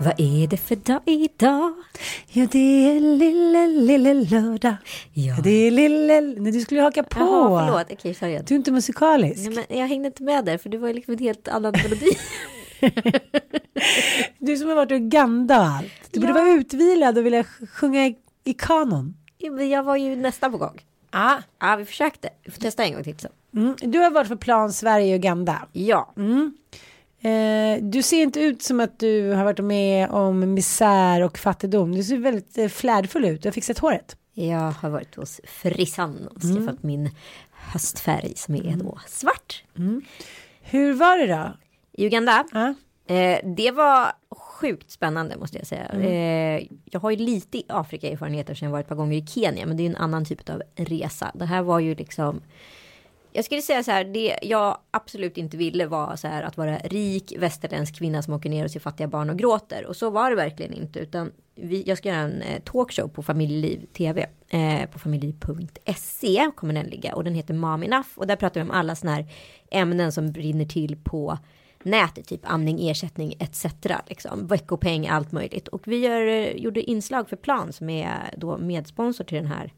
[0.00, 1.72] Vad är det för dag idag?
[2.28, 2.58] Ja, det
[2.90, 4.74] är lille, lille lördag.
[5.12, 5.36] Ja.
[5.44, 6.20] Det är lille...
[6.20, 7.20] Nej, du skulle haka på.
[7.20, 7.86] Jaha, förlåt.
[7.92, 8.38] Okej, sorry.
[8.46, 9.50] Du är inte musikalisk.
[9.50, 12.10] Nej, men jag hängde inte med där, för det var liksom en helt annan melodi.
[14.38, 15.86] Du som har varit i Uganda och allt.
[16.10, 16.38] Du borde Ja.
[16.44, 19.14] vara utvilad och vilja sj- sjunga i, i kanon.
[19.38, 20.78] Ja, men jag var ju nästan på gång.
[21.10, 21.36] Ah.
[21.60, 22.28] Ja, vi försökte.
[22.44, 23.30] Vi får testa en gång till sen.
[23.56, 23.74] Mm.
[23.80, 25.62] Du har varit för plan Sverige och Uganda.
[25.72, 26.12] Ja,
[27.22, 31.92] Eh, du ser inte ut som att du har varit med om misär och fattigdom.
[31.94, 33.42] Du ser väldigt eh, flärdfull ut.
[33.42, 34.16] Du har fixat håret.
[34.34, 37.10] jag har varit hos frissan och skaffat min
[37.52, 39.64] höstfärg som är då svart.
[40.62, 41.52] Hur var det då?
[41.92, 42.74] I Uganda, Ja.
[43.14, 45.86] eh, det var sjukt spännande måste jag säga.
[45.88, 49.76] Eh, jag har ju lite Afrika-erfarenheter sen jag varit ett par gånger i Kenya, men
[49.76, 51.30] det är en annan typ av resa.
[51.34, 52.40] Det här var ju liksom
[53.32, 56.78] jag skulle säga så här, det jag absolut inte ville var så här att vara
[56.78, 59.86] rik västerländsk kvinna som åker ner och ser fattiga barn och gråter.
[59.86, 60.98] Och så var det verkligen inte.
[60.98, 64.26] Utan vi, jag ska göra en eh, talkshow på Familjeliv TV.
[64.48, 67.14] Eh, på familjeliv.se kommer den ligga.
[67.14, 68.08] Och den heter Mom Enough.
[68.14, 69.26] Och där pratar vi om alla sådana här
[69.70, 71.38] ämnen som brinner till på
[71.82, 72.26] nätet.
[72.26, 73.64] Typ amning, ersättning etc.
[74.06, 74.46] Liksom.
[74.46, 75.68] Veckopeng, allt möjligt.
[75.68, 79.72] Och vi gör, eh, gjorde inslag för Plan som är då medsponsor till den här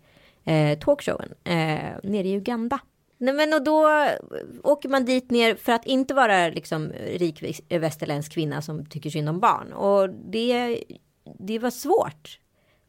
[0.45, 1.35] eh, talkshowen.
[1.45, 2.79] Eh, nere i Uganda.
[3.23, 4.15] Nej men och då eh,
[4.63, 9.29] åker man dit ner för att inte vara liksom rik västerländsk kvinna som tycker synd
[9.29, 9.73] om barn.
[9.73, 10.85] Och det,
[11.39, 12.39] det var svårt.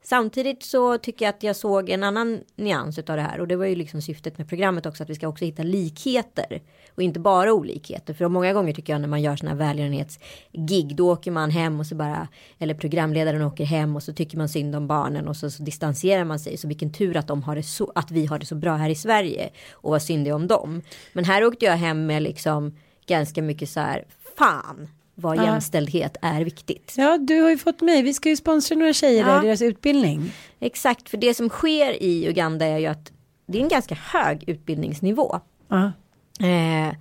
[0.06, 3.40] Samtidigt så tycker jag att jag såg en annan nyans av det här.
[3.40, 5.04] Och det var ju liksom syftet med programmet också.
[5.04, 6.62] Att vi ska också hitta likheter.
[6.96, 8.14] Och inte bara olikheter.
[8.14, 10.96] För många gånger tycker jag när man gör sådana här välgörenhetsgig.
[10.96, 12.28] Då åker man hem och så bara.
[12.60, 15.28] Eller programledaren åker hem och så tycker man synd om barnen.
[15.28, 16.58] Och så, så distanserar man sig.
[16.58, 18.90] Så vilken tur att, de har det så, att vi har det så bra här
[18.90, 19.50] i Sverige.
[19.72, 20.82] Och vad synd det är om dem.
[21.14, 24.06] Men här åkte jag hem med liksom ganska mycket så här.
[24.38, 25.44] Fan vad Ja.
[25.46, 26.94] jämställdhet är viktigt.
[26.98, 28.02] Ja, du har ju fått mig.
[28.04, 29.44] Vi ska ju sponsra några tjejer Ja.
[29.44, 30.32] i deras utbildning.
[30.60, 33.12] Exakt, för det som sker i Uganda är ju att
[33.46, 35.40] det är en ganska hög utbildningsnivå.
[35.68, 35.92] Ja.
[36.48, 36.96] Eh,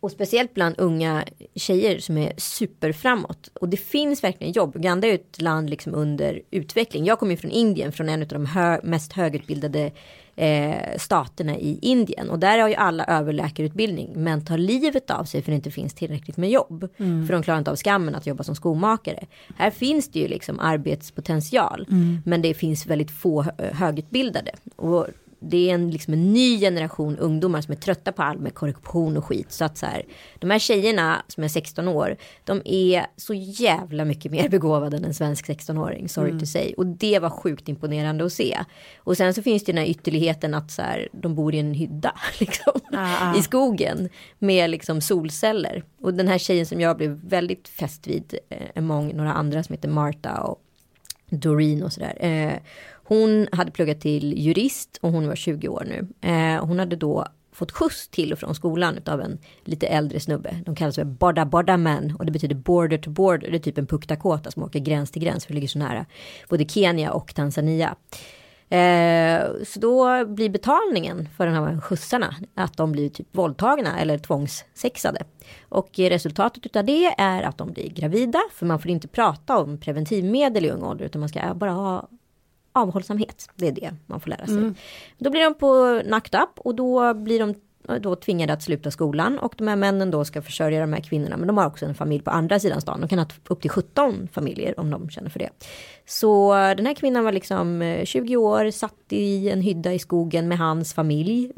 [0.00, 1.24] och speciellt bland unga
[1.54, 3.48] tjejer som är superframåt.
[3.60, 4.76] Och det finns verkligen jobb.
[4.76, 7.04] Uganda är ett land liksom under utveckling.
[7.04, 9.92] Jag kommer ju från Indien, från en av de hö- mest högutbildade
[10.36, 12.30] eh, staterna i Indien.
[12.30, 14.12] Och där har ju alla överläkarutbildning.
[14.14, 16.88] Men tar livet av sig för det inte finns tillräckligt med jobb.
[17.26, 19.24] För de klarar inte av skammen att jobba som skomakare.
[19.56, 21.86] Här finns det ju liksom arbetspotential.
[22.24, 24.50] Men det finns väldigt få hö- högutbildade.
[24.76, 25.06] Och
[25.50, 29.16] det är en, liksom en ny generation ungdomar som är trötta på all med korruption
[29.16, 29.52] och skit.
[29.52, 30.02] Så att så här,
[30.38, 35.04] de här tjejerna som är 16 år, de är så jävla mycket mer begåvade än
[35.04, 36.74] en svensk 16-åring, sorry to say.
[36.76, 38.58] Och det var sjukt imponerande att se.
[38.96, 41.74] Och sen så finns det den här ytterligheten att så här, de bor i en
[41.74, 42.80] hydda liksom,
[43.38, 45.84] i skogen med liksom solceller.
[46.00, 49.72] Och den här tjejen som jag blev väldigt fäst vid, eh, among några andra som
[49.72, 50.60] heter Marta och
[51.30, 52.16] Doreen och sådär.
[52.20, 52.52] Eh,
[53.04, 56.28] hon hade pluggat till jurist och hon var 20 år nu.
[56.30, 60.62] Eh, hon hade då fått skjuts till och från skolan av en lite äldre snubbe.
[60.66, 63.50] De kallas för Borda Borda Man och det betyder border to border.
[63.50, 66.06] Det är typ en puktakota som åker gräns till gräns för det ligger så nära
[66.48, 67.96] både Kenya och Tanzania.
[68.68, 74.18] Eh, så då blir betalningen för den här skjutsarna att de blir typ våldtagna eller
[74.18, 75.24] tvångssexade.
[75.68, 79.78] Och resultatet av det är att de blir gravida för man får inte prata om
[79.78, 82.08] preventivmedel i ung ålder utan man ska bara ha
[82.74, 83.48] avhållsamhet.
[83.54, 84.72] Det är det man får lära sig.
[85.18, 87.54] Då blir de på knocked up och då blir de
[88.00, 91.36] då tvingade att sluta skolan och de här männen då ska försörja de här kvinnorna.
[91.36, 93.00] Men de har också en familj på andra sidan stan.
[93.00, 95.50] De kan ha upp till 17 familjer om de känner för det.
[96.06, 100.58] Så den här kvinnan var liksom 20 år, satt i en hydda i skogen med
[100.58, 101.52] hans familj,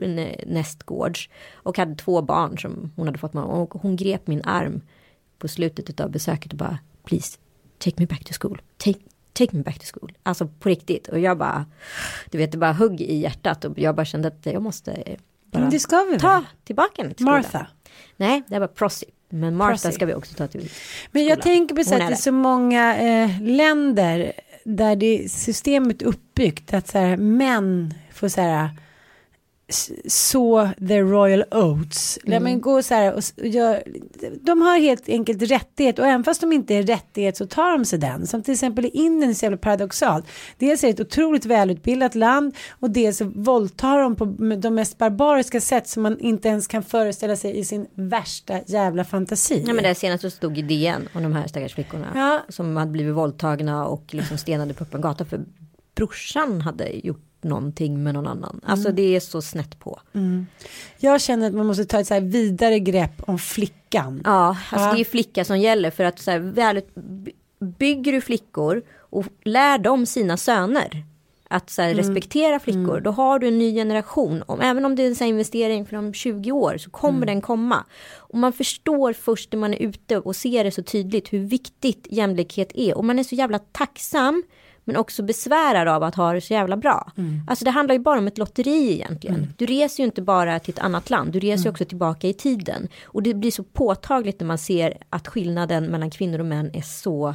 [0.47, 1.29] nästgårds.
[1.55, 3.45] Och hade två barn som hon hade fått med.
[3.45, 4.81] Och hon grep min arm
[5.39, 7.39] på slutet av besöket och bara please
[7.79, 8.63] take me back to school.
[8.77, 9.01] Take,
[9.37, 10.13] take me back to school.
[10.23, 11.09] Alltså på riktigt.
[11.09, 11.67] Och jag bara,
[12.31, 15.17] du vet det bara hugg i hjärtat och jag bara kände att jag måste
[15.53, 17.43] bara det ska vi ta tillbaka henne till skolan.
[17.43, 17.67] Martha.
[18.17, 19.07] Nej, det var Prossi.
[19.29, 19.93] Men Martha Prossi.
[19.93, 20.71] ska vi också ta till
[21.11, 21.57] Men jag skolan.
[21.57, 24.33] tänker på så att det är så många eh, länder
[24.65, 28.71] där det systemet uppbyggt att så här, män får så här
[30.09, 32.19] så the royal oats.
[32.27, 32.43] Mm.
[32.43, 33.83] Men gå så här och, gör,
[34.41, 37.85] de har helt enkelt rättighet och även fast de inte är rättighet så tar de
[37.85, 38.27] sig den.
[38.27, 40.27] Som till exempel i Indien är så jävla paradoxalt.
[40.59, 44.25] Dels är det ett otroligt välutbildat land och dels så våldtar de på
[44.57, 49.05] de mest barbariska sätt som man inte ens kan föreställa sig i sin värsta jävla
[49.05, 49.65] fantasi.
[49.67, 52.07] Ja men det senaste stod i DN om de här stackars flickorna.
[52.15, 52.41] Ja.
[52.49, 55.41] Som hade blivit våldtagna och liksom stenade på öppen gata för
[55.95, 58.61] brorsan hade gjort någonting med någon annan.
[58.65, 58.97] Alltså Mm.
[58.97, 60.01] det är så snett på.
[60.99, 64.21] Jag känner att man måste ta ett så vidare grepp om flickan.
[64.25, 64.95] Ja, alltså Ja.
[64.95, 66.81] det är flicka som gäller för att så här, väl,
[67.79, 71.05] bygger du flickor och lär dem sina söner
[71.49, 71.99] att så här, Mm.
[72.05, 74.43] respektera flickor, då har du en ny generation.
[74.47, 77.27] Om, även om det är en så investering för om 20 år så kommer Mm.
[77.27, 77.85] den komma.
[78.17, 82.07] Och man förstår först när man är ute och ser det så tydligt hur viktigt
[82.11, 82.97] jämlikhet är.
[82.99, 84.43] Och man är så jävla tacksam
[84.87, 87.13] men också besvärad av att ha det så jävla bra.
[87.17, 87.41] Mm.
[87.47, 89.53] Alltså det handlar ju bara om ett lotteri egentligen.
[89.57, 92.35] Du reser ju inte bara till ett annat land, du reser ju också tillbaka i
[92.35, 92.89] tiden.
[93.05, 96.83] Och det blir så påtagligt när man ser att skillnaden mellan kvinnor och män är
[96.83, 97.35] så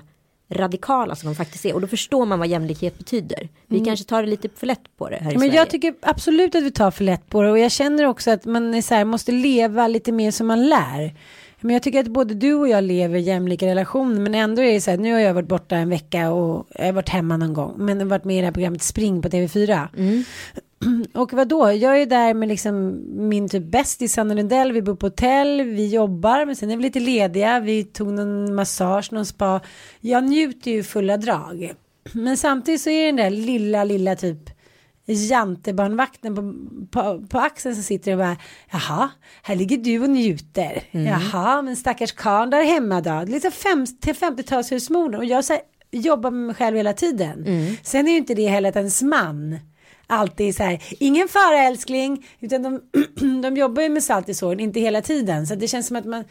[0.51, 1.73] radikala som de faktiskt är.
[1.73, 3.49] Och då förstår man vad jämlikhet betyder.
[3.67, 5.55] Vi kanske tar det lite för lätt på det här i Men Sverige.
[5.55, 8.45] jag tycker absolut att vi tar för lätt på det och jag känner också att
[8.45, 11.13] man så här, måste leva lite mer som man lär.
[11.61, 14.73] Men jag tycker att både du och jag lever i jämlika relationer men ändå är
[14.73, 17.37] det så här, nu har jag varit borta en vecka och jag har varit hemma
[17.37, 19.87] någon gång men varit med i det här programmet Spring på TV4.
[21.13, 21.71] Och vad då?
[21.71, 25.87] Jag är där med liksom min typ bästis Sanna Lundell, vi bor på hotell, vi
[25.87, 29.61] jobbar men sen är vi lite lediga, vi tog någon massage, någon spa.
[29.99, 31.71] Jag njuter ju fulla drag.
[32.13, 34.60] Men samtidigt så är det den där lilla, lilla typ
[35.05, 36.53] jantebarnvakten på,
[36.91, 38.37] på, på axeln som sitter och bara
[38.71, 39.09] jaha,
[39.43, 40.83] här ligger du och njuter.
[40.91, 43.23] Jaha, men stackars karln där hemma då.
[43.27, 45.61] Lite fem, till 50-talshusmodern och jag så här,
[45.91, 47.43] jobbar med mig själv hela tiden.
[47.83, 49.59] Sen är ju inte det heller att ens man
[50.07, 52.81] alltid så här, ingen fara älskling, utan de,
[53.41, 55.47] de jobbar ju med salt i såren, inte hela tiden.
[55.47, 56.23] Så det känns som att man,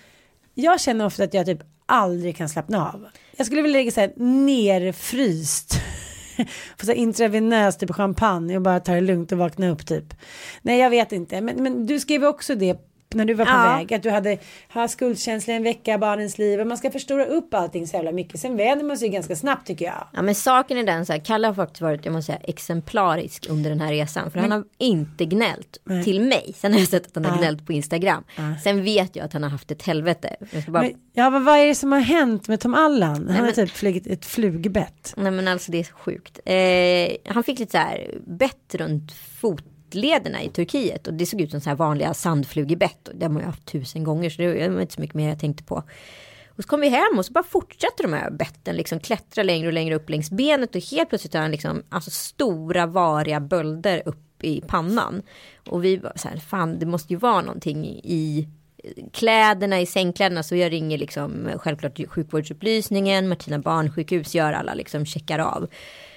[0.55, 3.07] jag känner ofta att jag typ aldrig kan slappna av.
[3.37, 5.75] Jag skulle vilja lägga så här nerfryst.
[6.79, 10.15] får så intravenös typ champagne och bara ta det lugnt och vakna upp typ.
[10.63, 13.77] Nej jag vet inte, men, men du skrev också det när du var på Ja.
[13.77, 13.95] väg.
[13.95, 14.39] Att du hade
[14.73, 16.61] ha skuldkänsla en vecka, barnens liv.
[16.61, 18.41] Och man ska förstora upp allting så jävla mycket.
[18.41, 20.07] Sen vänder man sig ganska snabbt tycker jag.
[20.13, 23.47] Ja men saken är den så här, Kalle har faktiskt varit, jag måste säga, exemplarisk
[23.51, 24.31] under den här resan.
[24.31, 26.55] För han har inte gnällt till mig.
[26.57, 28.25] Sen har jag sett att han har gnällt på Instagram.
[28.65, 30.37] Sen vet jag att han har haft ett helvete.
[30.69, 33.27] Bara, Men, ja, men vad är det som har hänt med Tom Allan?
[33.29, 35.15] Han har men- typ flugit ett flugbett.
[35.17, 36.41] Nej men alltså det är sjukt.
[36.45, 39.13] Eh, han fick lite så här bett runt
[39.91, 41.07] fotlederna i Turkiet.
[41.07, 43.09] Och det såg ut som så här vanliga sandflugebett.
[43.09, 44.31] Och det har man ju haft tusen gånger.
[44.31, 45.83] Så det var inte så mycket mer jag tänkte på.
[46.49, 49.67] Och så kom vi hem och så bara fortsätter de här betten liksom klättra längre
[49.67, 50.75] och längre upp längs benet.
[50.75, 55.23] Och helt plötsligt har han liksom alltså stora variga bölder upp i pannan.
[55.69, 58.49] Och vi var så här, fan det måste ju vara någonting i
[59.13, 65.39] kläderna i sängkläderna så jag ringer liksom självklart sjukvårdsupplysningen, Martina barnsjukhus gör alla liksom checkar
[65.39, 65.69] av.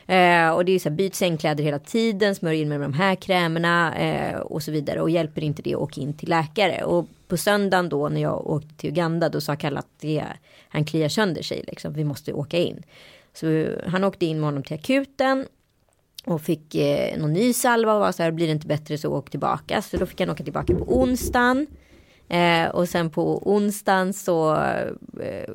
[0.08, 3.16] Eh, och det är så här, byt sängkläder hela tiden, smörj in med de här
[3.16, 5.02] krämerna eh, och så vidare.
[5.02, 6.84] Och hjälper inte det, åk in till läkare.
[6.84, 10.24] Och på söndagen då när jag åkte till Uganda då sa Kalle att det,
[10.70, 12.84] han kliar sönder sig liksom, vi måste åka in.
[13.34, 15.46] Så han åkte in med honom till akuten
[16.26, 19.10] och fick eh, någon ny salva och var så här, blir det inte bättre så
[19.10, 19.82] åk tillbaka.
[19.82, 21.68] Så då fick han åka tillbaka på onsdagen.
[22.30, 24.56] Eh, och sen på onsdagen så
[25.22, 25.54] eh,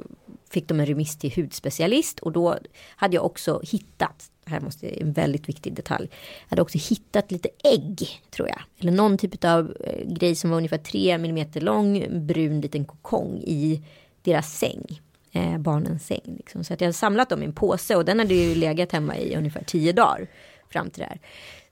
[0.50, 2.56] fick de en remiss till hudspecialist och då
[2.96, 7.48] hade jag också hittat, här måste en väldigt viktig detalj, jag hade också hittat lite
[7.64, 8.60] ägg tror jag.
[8.78, 13.42] Eller någon typ av eh, grej som var ungefär 3 mm lång, brun liten kokong
[13.46, 13.82] i
[14.22, 15.00] deras säng.
[15.32, 16.34] Eh, barnens säng.
[16.36, 16.64] Liksom.
[16.64, 19.16] Så att jag hade samlat dem i en påse och den hade ju legat hemma
[19.16, 20.26] i ungefär 10 dagar
[20.70, 21.20] fram till det här.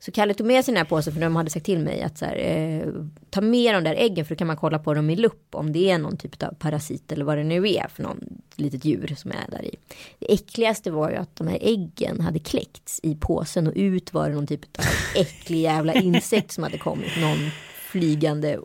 [0.07, 2.19] Så Kalle tog med sig den här påsen för de hade sagt till mig att
[2.19, 2.89] så här, eh,
[3.31, 5.73] ta med de där äggen för då kan man kolla på dem i lupp om
[5.73, 8.21] det är någon typ av parasit eller vad det nu är för någon
[8.57, 9.77] litet djur som är där i.
[10.19, 14.29] Det äckligaste var ju att de här äggen hade kläckts i påsen och ut var
[14.29, 14.85] det någon typ av
[15.15, 17.21] äcklig jävla insekt som hade kommit.
[17.21, 17.51] Någon
[17.91, 18.59] flygande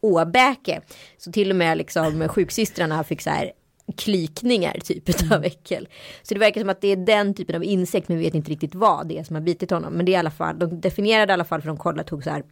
[0.00, 0.80] åbäke.
[1.18, 3.52] Så till och med liksom sjuksystrarna fick så här
[3.92, 5.88] klykningar typ av äckel.
[6.22, 8.50] Så det verkar som att det är den typen av insekt men vi vet inte
[8.50, 9.92] riktigt vad det är som har bitit honom.
[9.92, 12.24] Men det är i alla fall, de definierade i alla fall för de kollade, tog
[12.24, 12.42] så här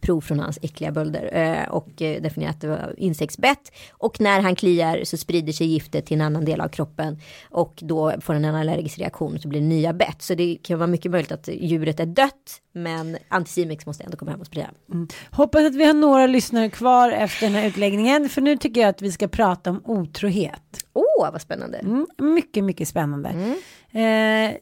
[0.00, 3.72] prov från hans äckliga bölder eh, och eh, definierat att det var insektsbett.
[3.92, 7.18] Och när han kliar så sprider sig giftet till en annan del av kroppen
[7.50, 10.22] och då får den en allergisk reaktion och så blir det nya bett.
[10.22, 14.30] Så det kan vara mycket möjligt att djuret är dött men Anticimex måste ändå komma
[14.30, 14.70] hem och sprida.
[14.92, 15.08] Mm.
[15.30, 18.88] Hoppas att vi har några lyssnare kvar efter den här utläggningen för nu tycker jag
[18.90, 20.84] att vi ska prata om otrohet.
[20.92, 21.78] Åh, oh, vad spännande.
[21.78, 23.56] Mm, mycket, mycket spännande.
[23.90, 24.56] Eh,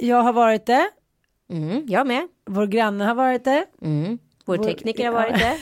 [0.00, 0.88] jag har varit det.
[1.52, 2.28] Mm, jag med.
[2.46, 3.64] Vår granne har varit det.
[3.82, 4.18] Mm.
[4.44, 5.56] Vår, Vår- tekniker har varit det.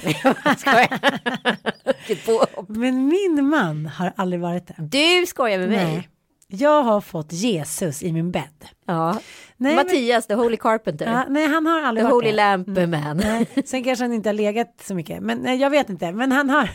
[2.27, 2.69] Påhopp.
[2.69, 4.75] Men min man har aldrig varit det.
[4.79, 5.85] Du skojar med mig.
[5.85, 6.09] Nej.
[6.53, 8.65] Jag har fått Jesus i min bädd.
[8.87, 9.13] Ja.
[9.13, 9.21] Nej,
[9.57, 11.07] men- Mattias, the holy carpenter.
[11.07, 13.17] Ja, nej, han har the aldrig varit holy lamp man.
[13.17, 16.13] Nej, sen kanske han inte har legat så mycket, men nej, jag vet inte.
[16.13, 16.71] Men han har,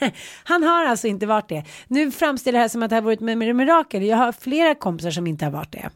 [0.44, 1.64] han har alltså inte varit det.
[1.88, 4.02] Nu framställer det här som att det har varit med, med mirakel.
[4.02, 5.90] Jag har flera kompisar som inte har varit det.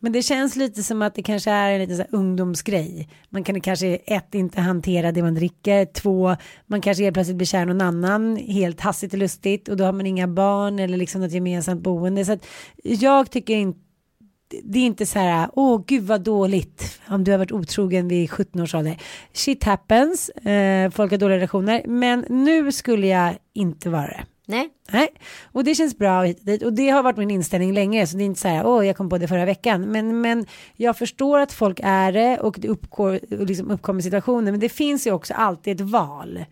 [0.00, 3.08] Men det känns lite som att det kanske är en liten så här ungdomsgrej.
[3.30, 6.36] Man kan kanske ett inte hantera det man dricker, två
[6.66, 9.84] man kanske helt plötsligt blir kär i någon annan helt hastigt och lustigt och då
[9.84, 12.24] har man inga barn eller liksom något gemensamt boende.
[12.24, 12.46] Så att
[12.82, 13.80] jag tycker inte
[14.64, 18.30] det är inte så här, åh gud vad dåligt om du har varit otrogen vid
[18.30, 18.96] 17 års ålder.
[19.32, 24.24] Shit happens, eh, folk har dåliga relationer, men nu skulle jag inte vara det.
[24.48, 24.68] Nej.
[24.92, 25.08] Nej,
[25.52, 26.62] och det känns bra hit och dit.
[26.62, 28.96] och det har varit min inställning länge så det är inte så här, åh jag
[28.96, 32.68] kom på det förra veckan, men, men jag förstår att folk är det och det
[32.68, 36.44] uppgår, liksom uppkommer situationer, men det finns ju också alltid ett val.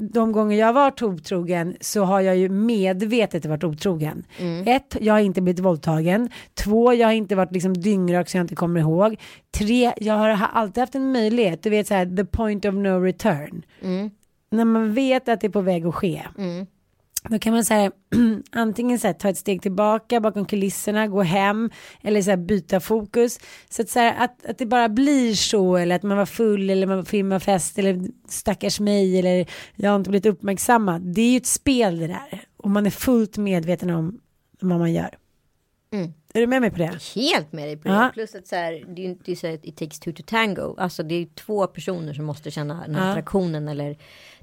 [0.00, 4.24] De gånger jag har varit otrogen så har jag ju medvetet varit otrogen.
[4.68, 6.30] Ett, jag har inte blivit våldtagen.
[6.54, 9.16] Två, jag har inte varit liksom dyngrak så jag inte kommer ihåg.
[9.58, 12.74] Tre, jag har ha- alltid haft en möjlighet, du vet så här, the point of
[12.74, 13.62] no return.
[14.50, 16.22] När man vet att det är på väg att ske.
[17.22, 17.92] Då kan man säga
[18.52, 21.70] antingen så här, ta ett steg tillbaka bakom kulisserna, gå hem
[22.02, 23.40] eller så här, byta fokus.
[23.70, 26.70] Så att, så här, att, att det bara blir så eller att man var full
[26.70, 29.46] eller man filmar filmade fest eller stackars mig eller
[29.76, 31.02] jag har inte blivit uppmärksammad.
[31.02, 34.20] Det är ju ett spel det där och man är fullt medveten om
[34.60, 35.18] vad man gör.
[35.92, 36.12] Mm.
[36.34, 36.98] Är du med mig på det?
[37.14, 37.94] Helt med dig på det.
[37.94, 38.10] Ja.
[38.14, 40.74] Plus att så här, det är ju inte så att it takes two to tango.
[40.78, 43.06] Alltså det är två personer som måste känna den här Ja.
[43.06, 43.10] Mm.
[43.10, 43.68] attraktionen.
[43.68, 43.90] Eller det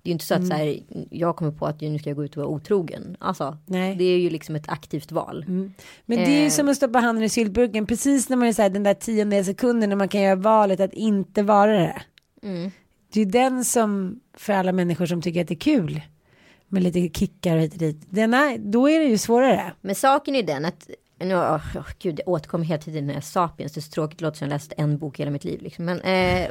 [0.03, 2.25] är ju inte så att så här, jag kommer på att nu ska jag gå
[2.25, 3.17] ut och vara otrogen.
[3.19, 3.85] Alltså Nej.
[3.85, 3.97] Mm.
[3.97, 5.45] det är ju liksom ett aktivt val.
[5.47, 6.49] Men det är ju Eh.
[6.49, 9.43] som att stoppa handen i syltburken precis när man är så här, den där tionde
[9.43, 12.01] sekunden när man kan göra valet att inte vara det.
[12.43, 12.71] Mm.
[13.13, 16.01] Det är ju den som för alla människor som tycker att det är kul
[16.67, 17.97] med lite kickar hit och dit.
[18.09, 19.73] Den är, då är det ju svårare.
[19.81, 20.89] Men saken är den att
[21.19, 23.73] nu, oh, oh, gud, jag återkommer hela tiden när Sapiens.
[23.73, 25.61] Det är så tråkigt, det låter som jag läst en bok hela mitt liv.
[25.61, 25.85] Liksom.
[25.85, 26.47] Men eh,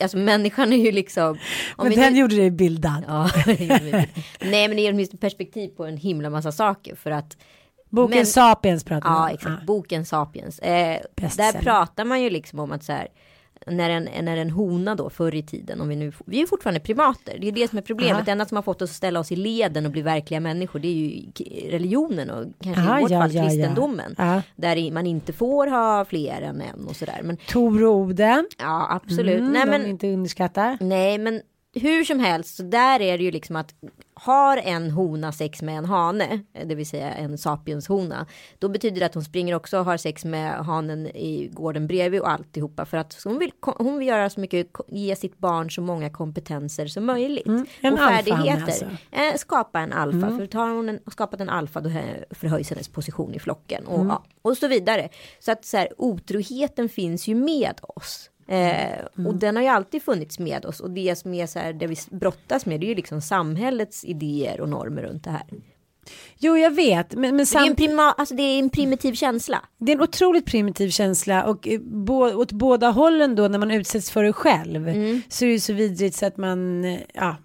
[0.00, 1.38] alltså människan är ju liksom.
[1.76, 3.04] om Men den nu- gjorde dig bildad.
[3.06, 3.30] Ja.
[4.40, 6.94] Nej men det ger åtminstone perspektiv på en himla massa saker.
[6.94, 7.36] För att
[7.90, 9.34] Boken Men- Sapiens pratar man Ja, om.
[9.34, 9.66] exakt.
[9.66, 10.58] Boken Sapiens.
[10.58, 13.08] Eh, där pratar man ju liksom om att så här.
[13.70, 16.80] När en, när en hona då förr i tiden, om vi nu, vi är fortfarande
[16.80, 18.14] primater, det är det som är problemet.
[18.14, 18.22] Aha.
[18.24, 20.78] Det enda som har fått oss att ställa oss i leden och bli verkliga människor,
[20.78, 21.22] det är ju
[21.70, 24.14] religionen och kanske Aha, i vårt ja, fall ja, kristendomen.
[24.18, 24.42] Ja.
[24.56, 27.20] Där man inte får ha fler än en och sådär.
[27.22, 28.46] Men Tor och Oden.
[28.58, 29.40] ja, absolut.
[29.40, 30.78] Mm, Nej, men, inte underskatta.
[30.80, 31.40] Nej, men
[31.74, 33.74] hur som helst, så där är det ju liksom att
[34.20, 38.26] har en hona sex med en hane, det vill säga en sapienshona,
[38.58, 42.20] då betyder det att hon springer också och har sex med hanen i gården bredvid
[42.20, 45.80] och alltihopa för att hon vill, hon vill göra så mycket, ge sitt barn så
[45.80, 47.46] många kompetenser som möjligt.
[47.46, 48.62] Mm, en och färdigheter.
[48.62, 48.84] alltså.
[49.12, 52.88] Eh, skapa en alfa, för tar hon en, skapat en alfa då eh, förhöjs hennes
[52.88, 55.08] position i flocken och, ja, och så vidare.
[55.40, 58.30] Så att så här, otroheten finns ju med oss.
[58.48, 61.72] Eh, Och den har ju alltid funnits med oss och det som är så här,
[61.72, 65.42] det vi brottas med det är ju liksom samhällets idéer och normer runt det här.
[66.38, 67.14] Jo, jag vet.
[67.14, 69.64] Men, men Det är, en prima, alltså det är en primitiv känsla.
[69.78, 73.70] det är en otroligt primitiv känsla och eh, bo- åt båda hållen då när man
[73.70, 75.22] utsätts för det själv Mm.
[75.28, 77.36] så är det så vidrigt så att man, eh, ja.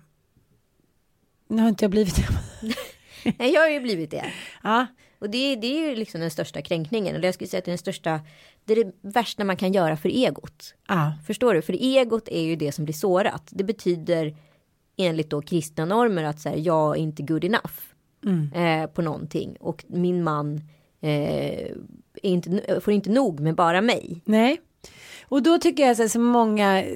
[1.48, 2.28] Nu har inte jag blivit det.
[3.40, 4.26] Nej, jag har ju blivit det.
[4.64, 4.86] ja.
[5.20, 7.16] Och det, det är ju liksom den största kränkningen.
[7.16, 8.20] Eller jag skulle säga att det är den största,
[8.66, 10.74] det är det värsta man kan göra för egot.
[10.88, 11.14] ja.
[11.28, 11.62] Förstår du?
[11.62, 13.44] För egot är ju det som blir sårat.
[13.50, 14.36] Det betyder
[14.98, 17.74] enligt då kristna normer att så här, jag är inte good enough
[18.56, 19.58] eh, på någonting.
[19.60, 20.62] Och min man
[21.02, 21.72] eh,
[22.24, 24.22] inte, får inte nog med bara mig.
[24.26, 24.62] Nej.
[25.24, 26.94] Och då tycker jag så, här, så många, eh,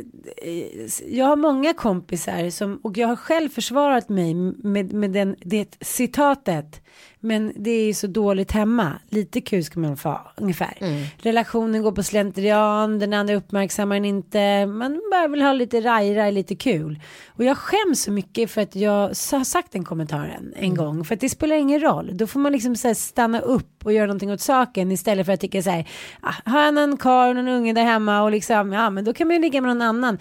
[1.07, 5.77] jag har många kompisar som, och jag har själv försvarat mig med, med den, det
[5.81, 6.81] citatet.
[7.25, 8.91] Men det är ju så dåligt hemma.
[9.09, 10.77] Lite kul ska man få ungefär.
[10.81, 11.03] Mm.
[11.17, 14.65] Relationen går på slentrian, den andra uppmärksammar en inte.
[14.65, 16.99] Man bara vill ha lite raj-raj, lite kul.
[17.27, 20.75] Och jag skäms så mycket för att jag har sagt den kommentaren en Mm.
[20.75, 21.05] gång.
[21.05, 22.09] För att det spelar ingen roll.
[22.17, 25.39] Då får man liksom så stanna upp och göra någonting åt saken istället för att
[25.41, 25.89] tycka så här.
[26.21, 29.13] Ah, har jag någon karl och någon unge där hemma och liksom, ja men då
[29.13, 30.17] kan man ju ligga med någon annan.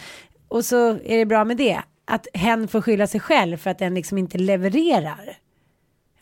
[0.49, 1.81] Och så är det bra med det.
[2.07, 5.37] Att hen får skylla sig själv för att den liksom inte levererar.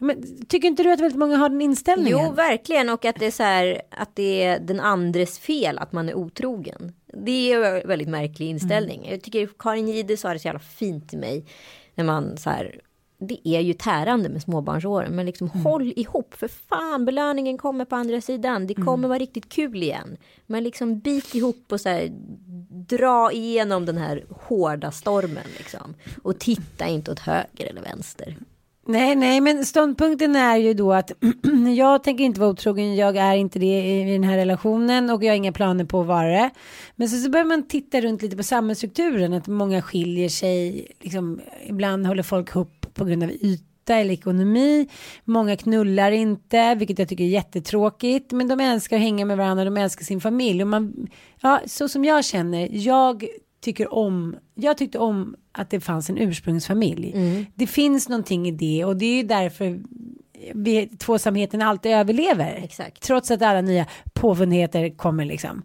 [0.02, 2.18] Men tycker inte du att väldigt många har den inställningen?
[2.26, 2.88] Jo, verkligen.
[2.88, 6.14] Och att det är så här att det är den andres fel att man är
[6.14, 6.92] otrogen.
[7.06, 8.98] Det är en väldigt märklig inställning.
[8.98, 9.10] Mm.
[9.10, 11.44] Jag tycker Karin Gide sa det så jävla fint till mig.
[11.94, 12.80] När man så här.
[13.18, 15.16] Det är ju tärande med småbarnsåren.
[15.16, 15.64] Men liksom Mm.
[15.64, 16.34] håll ihop.
[16.34, 18.66] För fan belöningen kommer på andra sidan.
[18.66, 18.86] Det Mm.
[18.86, 20.16] kommer vara riktigt kul igen.
[20.46, 22.08] Men liksom bit ihop och så här.
[22.88, 25.94] Dra igenom den här hårda stormen liksom.
[26.22, 28.36] Och titta inte åt höger eller vänster.
[28.86, 31.12] Nej, nej, men ståndpunkten är ju då att
[31.76, 35.30] jag tänker inte vara otrogen, jag är inte det i den här relationen och jag
[35.30, 36.50] har inga planer på att vara det.
[36.96, 41.40] Men så, så börjar man titta runt lite på samhällsstrukturen, att många skiljer sig, liksom,
[41.66, 44.88] ibland håller folk ihop på grund av yta eller ekonomi.
[45.24, 49.64] Många knullar inte, vilket jag tycker är jättetråkigt, men de älskar att hänga med varandra,
[49.64, 50.62] de älskar sin familj.
[50.62, 51.08] Och man,
[51.40, 53.24] ja, så som jag känner, jag
[53.62, 57.14] tycker om, jag tyckte om att det fanns en ursprungsfamilj.
[57.54, 59.80] Det finns någonting i det och det är ju därför
[60.54, 62.60] vi, tvåsamheten alltid överlever.
[62.64, 63.02] Exakt.
[63.02, 65.62] Trots att alla nya påvundheter kommer liksom.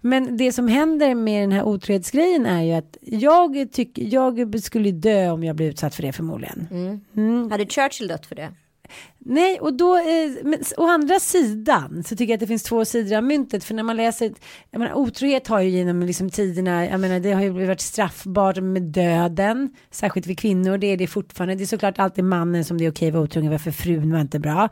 [0.00, 4.90] Men det som händer med den här otrohetsgrejen är ju att jag tycker, jag skulle
[4.90, 6.66] dö om jag blev utsatt för det förmodligen.
[7.14, 7.50] Mm.
[7.50, 8.52] Hade Churchill dött för det?
[9.18, 12.84] Nej, och då, eh, men å andra sidan så tycker jag att det finns två
[12.84, 13.64] sidor av myntet.
[13.64, 14.32] För när man läser,
[14.70, 18.56] jag menar, otrohet har ju genom liksom tiderna, jag menar det har ju varit straffbart
[18.56, 19.70] med döden.
[19.90, 21.54] Särskilt för kvinnor, det är det fortfarande.
[21.54, 24.20] Det är såklart alltid mannen som det är okej att vara otrogen varför frun var
[24.20, 24.68] inte bra.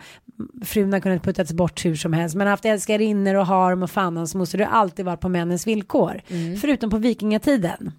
[0.64, 2.36] Frun har kunnat puttats bort hur som helst.
[2.36, 4.58] Man har haft älskarinnor och harm och fan hans moster.
[4.58, 6.20] Det har alltid varit på männens villkor.
[6.60, 7.92] Förutom på vikingatiden.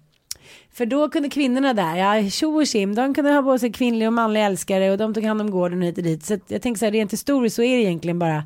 [0.78, 4.08] För då kunde kvinnorna där, ja tjo och tjim, de kunde ha på sig kvinnlig
[4.08, 6.24] och manlig älskare och de tog hand om gården hit och dit.
[6.24, 8.42] Så jag tänker så här, rent historiskt så är det egentligen bara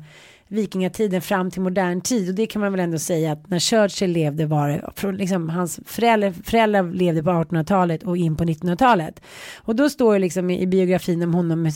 [0.47, 4.11] vikingatiden fram till modern tid och det kan man väl ändå säga att när Churchill
[4.11, 9.21] levde var det från liksom hans föräldrar, föräldrar levde på 1800-talet och in på 1900-talet
[9.57, 11.71] och då står det liksom i, i biografin om honom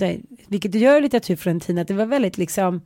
[0.47, 2.81] vilket det gör i litteratur från den tiden att det var väldigt liksom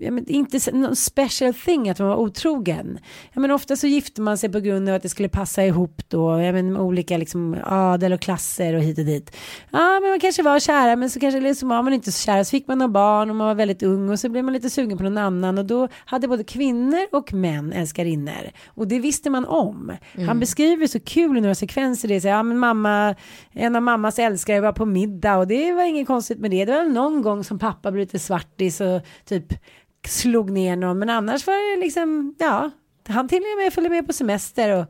[0.00, 2.98] ja, men inte någon special thing att man var otrogen.
[3.32, 6.02] Ja, men ofta så gifte man sig på grund av att det skulle passa ihop
[6.08, 9.36] då, ja, men med olika liksom adel och klasser och hit och dit.
[9.70, 12.44] Ja, men man kanske var kära, men så kanske liksom var man inte så kära,
[12.44, 14.70] så fick man några barn och man var väldigt ung och så blev man lite
[14.70, 19.30] sugen på någon annan och då hade både kvinnor och män älskarinnor och det visste
[19.30, 19.92] man om.
[20.26, 23.14] Han beskriver så kul i några sekvenser det, så, ja men mamma,
[23.52, 26.64] en av mammas älskare var på middag och det var inget konstigt med det.
[26.64, 29.52] Det var någon gång som pappa blev lite svartis och typ
[30.06, 32.70] slog ner någon men annars var det liksom ja
[33.08, 34.86] han till och med följde med på semester och,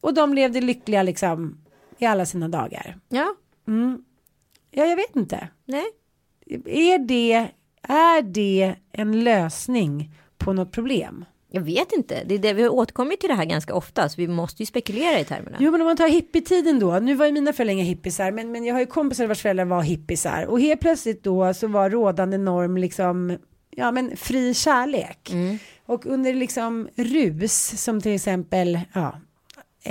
[0.00, 1.58] och de levde lyckliga liksom
[1.98, 2.98] i alla sina dagar.
[3.08, 3.34] Ja,
[4.70, 5.48] Ja jag vet inte.
[5.64, 5.84] nej.
[6.66, 7.48] Är det,
[7.82, 11.24] är det en lösning på något problem?
[11.50, 12.24] Jag vet inte.
[12.26, 14.08] Det är det vi har återkommit till det här ganska ofta.
[14.08, 15.56] Så vi måste ju spekulera i termerna.
[15.60, 18.52] Jo men om man tar hippietiden då, nu var ju mina föräldrar inga hippisar men,
[18.52, 21.90] men jag har ju kompisar vars föräldrar var hippisar och helt plötsligt då så var
[21.90, 23.38] rådande norm liksom
[23.76, 25.32] ja men fri kärlek
[25.86, 29.20] och under liksom rus som till exempel ja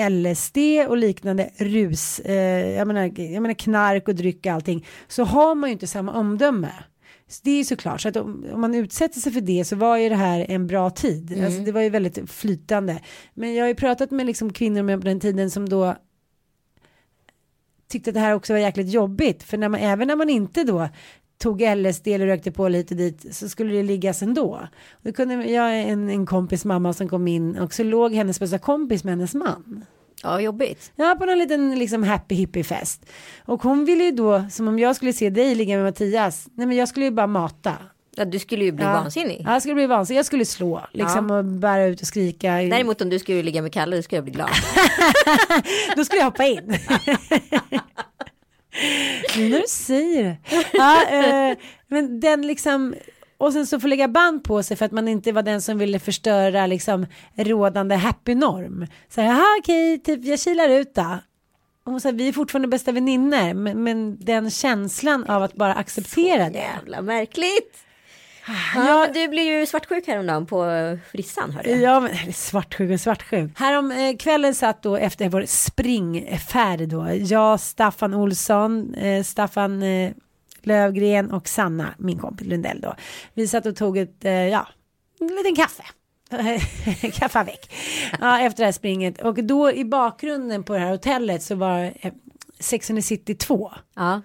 [0.10, 5.24] LSD och liknande rus, eh, jag, menar, jag menar knark och dryck och allting, så
[5.24, 6.72] har man ju inte samma omdöme.
[7.28, 9.76] Så det är ju såklart, så att om, om man utsätter sig för det så
[9.76, 11.44] var ju det här en bra tid.
[11.46, 13.00] Alltså det var ju väldigt flytande.
[13.34, 15.96] Men jag har ju pratat med liksom kvinnor med på den tiden som då
[17.90, 19.44] tyckte att det här också var jäkligt jobbigt.
[19.44, 20.90] För när man, även när man inte då
[21.42, 24.68] tog LSD eller rökte på lite dit så skulle det liggas ändå.
[25.02, 28.58] Då kunde jag en, en kompis mamma som kom in och så låg hennes bästa
[28.60, 29.86] kompis med hennes man.
[30.24, 30.92] Ja, jobbigt.
[30.96, 33.06] Ja, på någon liten liksom happy hippie fest.
[33.46, 36.68] Och hon ville ju då, som om jag skulle se dig ligga med Mattias, nej
[36.68, 37.74] men jag skulle ju bara mata.
[38.16, 38.94] Ja, du skulle ju bli Ja.
[38.94, 39.42] vansinnig.
[39.46, 42.52] Ja, jag skulle bli vansinnig, jag skulle slå liksom och bära ut och skrika.
[42.54, 44.50] Däremot om du skulle ligga med Kalle, då skulle jag bli glad.
[45.96, 46.74] Då skulle jag hoppa in.
[49.38, 50.38] Nu när du säger det.
[50.74, 51.58] Ja, eh,
[51.88, 52.96] men den liksom,
[53.38, 55.78] och sen så får lägga band på sig för att man inte var den som
[55.78, 57.06] ville förstöra liksom
[57.36, 58.88] rådande happy norm.
[59.10, 61.18] Så här, "Jaha, okej, typ jag kilar ut då.
[61.84, 65.74] Och hon sa, vi är fortfarande bästa vänner, men, men den känslan av att bara
[65.74, 66.58] acceptera det.
[66.58, 67.78] Jävla märkligt.
[68.76, 70.66] Ja, du blev ju svartsjuk häromdagen på
[71.12, 71.80] frissan hörde jag.
[71.80, 73.52] Ja, men svartsjuk och svartsjuk.
[73.60, 77.08] Härom eh, kvällen satt då efter vår springfärd då.
[77.14, 80.12] Jag, Staffan Olsson, eh, Staffan eh,
[80.64, 82.96] Lövgren och Sanna, min kompis Lundell då.
[83.34, 84.68] Vi satt och tog ett, eh, ja,
[85.20, 85.84] en liten kaffe.
[87.12, 87.70] kaffe avec.
[88.22, 89.22] Ja, efter det här springet.
[89.22, 92.14] Och då i bakgrunden på det här hotellet så var eh,
[92.62, 93.72] Sex and the City 2.
[93.96, 94.22] Ja.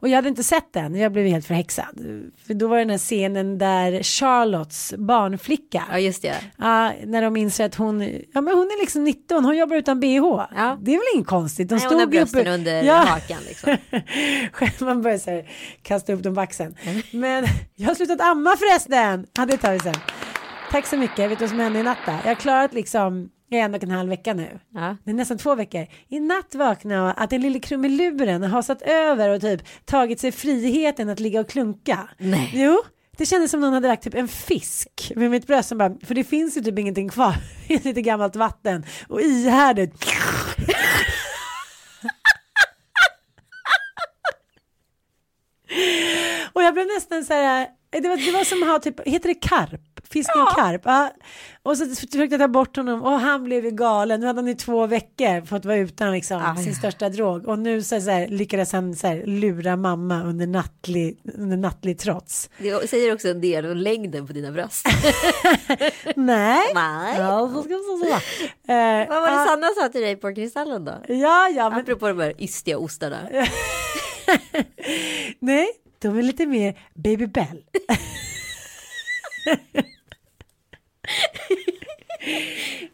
[0.00, 1.98] Och jag hade inte sett den, jag blev helt förhäxad.
[2.46, 6.36] För då var den här scenen där Charlottes barnflicka, ja, just det.
[6.56, 8.00] ja, när de inser att hon,
[8.32, 10.06] ja men hon är liksom 19, hon jobbar utan bh.
[10.06, 10.78] Ja.
[10.80, 11.68] Det är väl inget konstigt.
[11.68, 12.94] De Nej, hon har stod ju brösten uppe, under ja.
[12.94, 13.76] hakan liksom.
[14.86, 15.50] Man börjar så här,
[15.82, 16.74] kasta upp dem på axeln.
[17.10, 19.26] Men jag har slutat amma förresten.
[19.32, 19.94] Ja, det tar vi sen.
[20.70, 21.30] Tack så mycket.
[21.30, 21.98] Vet du vad som hände i natt?
[22.06, 24.58] Jag har klarat liksom i en och en halv vecka nu.
[24.74, 24.96] Ja.
[25.04, 25.86] Det är nästan två veckor.
[26.08, 30.32] I natt vaknade jag att den lille krumeluren har satt över och typ tagit sig
[30.32, 32.08] friheten att ligga och klunka.
[32.18, 32.50] Nej.
[32.54, 32.82] Jo.
[33.18, 36.14] Det kändes som någon hade lagt typ en fisk vid mitt bröst som bara, för
[36.14, 37.34] det finns ju typ ingenting kvar.
[37.68, 40.04] Det är lite gammalt vatten och ihärdigt.
[46.52, 49.28] Och jag blev nästan så här, det var, det var som att ha typ, heter
[49.28, 49.80] det karp?
[50.10, 50.82] Fisken karp?
[50.84, 51.10] Ja.
[51.62, 54.20] Och så försökte jag ta bort honom och han blev ju galen.
[54.20, 56.64] Nu hade han i två veckor fått vara utan liksom, Aj.
[56.64, 57.48] sin största drog.
[57.48, 61.98] Och nu så, så här, lyckades han så här, lura mamma under nattlig, under nattlig
[61.98, 62.50] trots.
[62.58, 64.86] Det säger också en del om längden på dina bröst.
[66.16, 66.70] Nej.
[66.74, 67.18] Nej.
[67.18, 68.06] Ja, så ska så, så.
[68.72, 70.94] Eh, Vad var det ja, Sanna sa till dig på Kristallen då?
[71.08, 73.18] Ja, ja, men Apropå de här ystiga ostarna.
[75.38, 77.64] nej, de är lite mer baby bell.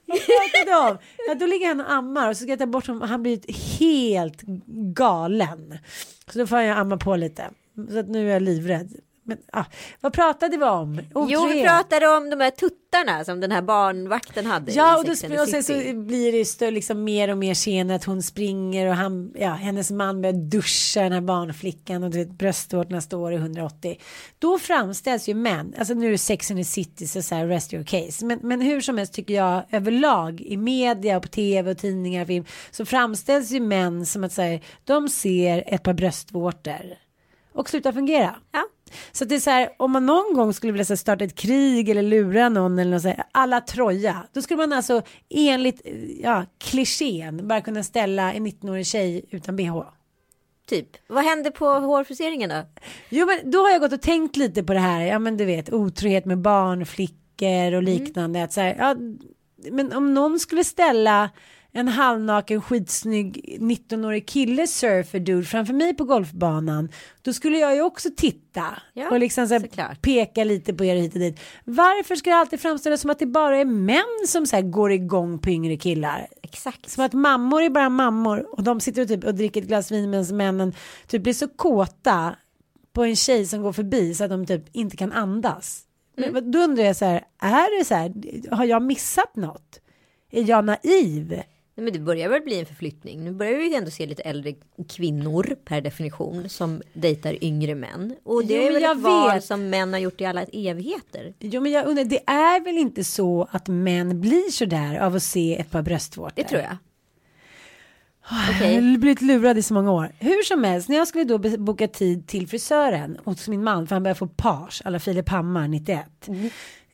[0.07, 0.99] Vad pratar du om?
[1.29, 3.79] Ja, då ligger han och ammar och så ska jag ta bort honom han blir
[3.79, 4.43] helt
[4.95, 5.79] galen.
[6.33, 7.51] Så då får jag amma på lite.
[7.91, 8.93] Så att nu är jag livrädd.
[9.25, 9.65] Men ah,
[10.01, 11.01] vad pratade vi om?
[11.15, 14.73] Jo, vi pratade om de här tuttarna som den här barnvakten hade.
[14.73, 15.11] Ja, och, då,
[15.43, 18.95] och sen så blir det stö, liksom mer och mer scener att hon springer och
[18.95, 23.37] han, ja, hennes man börjar duscha den här barnflickan och du vet, bröstvårtorna står i
[23.37, 23.97] 180.
[24.39, 27.47] Då framställs ju män, alltså nu är det Sex and the City så, så här,
[27.47, 31.29] rest your case, men, men hur som helst tycker jag överlag i media och på
[31.29, 35.83] tv och tidningar och film så framställs ju män som att säga de ser ett
[35.83, 36.99] par bröstvårtor
[37.53, 38.35] och slutar fungera.
[38.53, 38.65] Ja.
[39.13, 41.35] Så det är så här, om man någon gång skulle vilja så här, starta ett
[41.35, 45.81] krig eller lura någon eller något så här, alla Troja, då skulle man alltså enligt
[46.23, 49.83] ja, klichén bara kunna ställa en 19-årig tjej utan bh.
[50.69, 50.89] Typ.
[51.07, 52.63] Vad hände på hårfriseringen då?
[53.09, 55.45] Jo men då har jag gått och tänkt lite på det här, ja men du
[55.45, 58.45] vet otrohet med barn, flickor och liknande.
[58.45, 58.97] Att så här, ja,
[59.71, 61.31] men om någon skulle ställa
[61.77, 66.89] en halvnaken skitsnygg 19-årig kille surfer dude framför mig på golfbanan.
[67.23, 70.97] Då skulle jag ju också titta Ja, och liksom så här peka lite på er
[70.97, 71.41] hit och dit.
[71.65, 74.93] Varför ska det alltid framställas som att det bara är män som så här går
[74.93, 76.27] igång på yngre killar?
[76.43, 76.91] Exakt.
[76.91, 79.93] Som att mammor är bara mammor och de sitter och, typ och dricker ett glas
[79.93, 80.73] vin medan männen
[81.07, 82.37] typ blir så kåta
[82.93, 85.83] på en tjej som går förbi så att de typ inte kan andas.
[86.17, 88.13] Men Då undrar jag så här, är det så här,
[88.57, 89.81] har jag missat något?
[90.31, 91.43] Är jag naiv?
[91.77, 93.25] Nej, men det börjar väl bli en förflyttning.
[93.25, 94.55] Nu börjar vi ändå se lite äldre
[94.89, 98.15] kvinnor per definition som dejtar yngre män.
[98.25, 99.45] Och det Jo, är väl jag ett val vet.
[99.45, 101.35] som män har gjort i alla evigheter.
[101.41, 105.15] Jo men jag undrar, det är väl inte så att män blir så där av
[105.17, 106.33] att se ett par bröstvårtor?
[106.37, 106.77] Det tror jag.
[108.31, 108.75] Jag Okej.
[108.75, 110.13] har blivit lurad i så många år.
[110.19, 113.95] Hur som helst, när jag skulle då boka tid till frisören hos min man för
[113.97, 116.07] han börjar få page, alla Filip Hammar 91.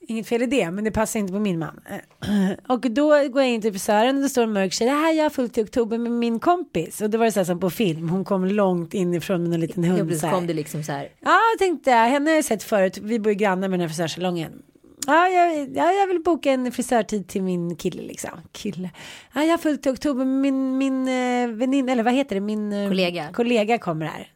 [0.03, 1.81] Inget fel i det, men det passar inte på min man.
[2.69, 4.87] Och då går jag in till frisören och det står en mörk tjej.
[4.87, 7.01] Det här jag har fullt i oktober med min kompis.
[7.01, 8.09] Och det var det så här som på film.
[8.09, 10.09] Hon kom långt inifrån med en liten hund.
[10.09, 10.35] precis så här.
[10.35, 11.09] kom det liksom så här.
[11.21, 12.99] Ja, jag tänkte, henne har jag sett förut.
[12.99, 14.63] Vi bor ju grannar med den här frisörsalongen.
[15.07, 18.31] Ja jag, ja, jag vill boka en frisörtid till min kille liksom.
[18.53, 18.91] Kille.
[19.35, 20.25] Ja, jag har fullt i oktober.
[20.25, 22.41] Min, min eh, väninna, eller vad heter det?
[22.41, 23.29] Min eh, Kollega.
[23.33, 24.33] kollega kommer här.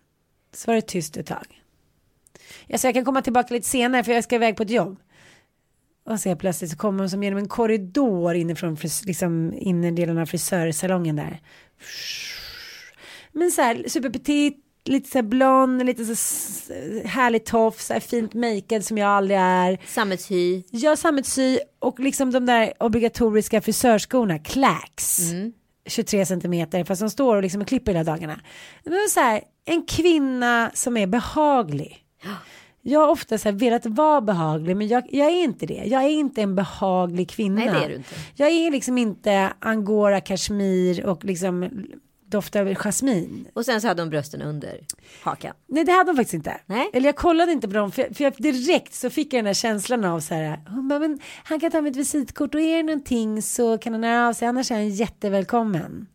[0.54, 1.46] Så var det tyst ett tag.
[2.66, 4.98] Ja, så jag kan komma tillbaka lite senare för jag ska iväg på ett jobb.
[6.06, 11.16] Och så plötsligt så kommer hon som genom en korridor inifrån liksom innerdelen av frisörsalongen
[11.16, 11.40] där.
[13.32, 16.70] Men så här superpetit, lite så här blond, lite så s-
[17.04, 19.78] härlig tofs, så här fint makead som jag aldrig är.
[19.86, 20.62] Sammetshy.
[20.70, 25.18] Jag sammetsy och liksom de där obligatoriska frisörskorna, clacks.
[25.86, 28.40] 23 centimeter fast de står och liksom klipper hela dagarna.
[28.84, 32.04] Var så här, en kvinna som är behaglig.
[32.86, 35.82] Jag har ofta så här velat vara behaglig men jag, jag är inte det.
[35.86, 37.54] Jag är inte en behaglig kvinna.
[37.54, 38.14] Nej, det är du inte.
[38.34, 41.70] Jag är liksom inte angora, kashmir och liksom
[42.26, 43.48] doftar jasmin.
[43.54, 44.80] Och sen så hade hon brösten under
[45.22, 45.54] hakan.
[45.66, 46.60] Nej det hade hon faktiskt inte.
[46.66, 46.90] Nej.
[46.92, 49.54] Eller jag kollade inte på dem för, för jag, direkt så fick jag den här
[49.54, 50.60] känslan av så här.
[50.68, 54.04] Hon bara, men han kan ta mitt visitkort och är det någonting så kan han
[54.04, 56.06] höra av sig annars är han jättevälkommen.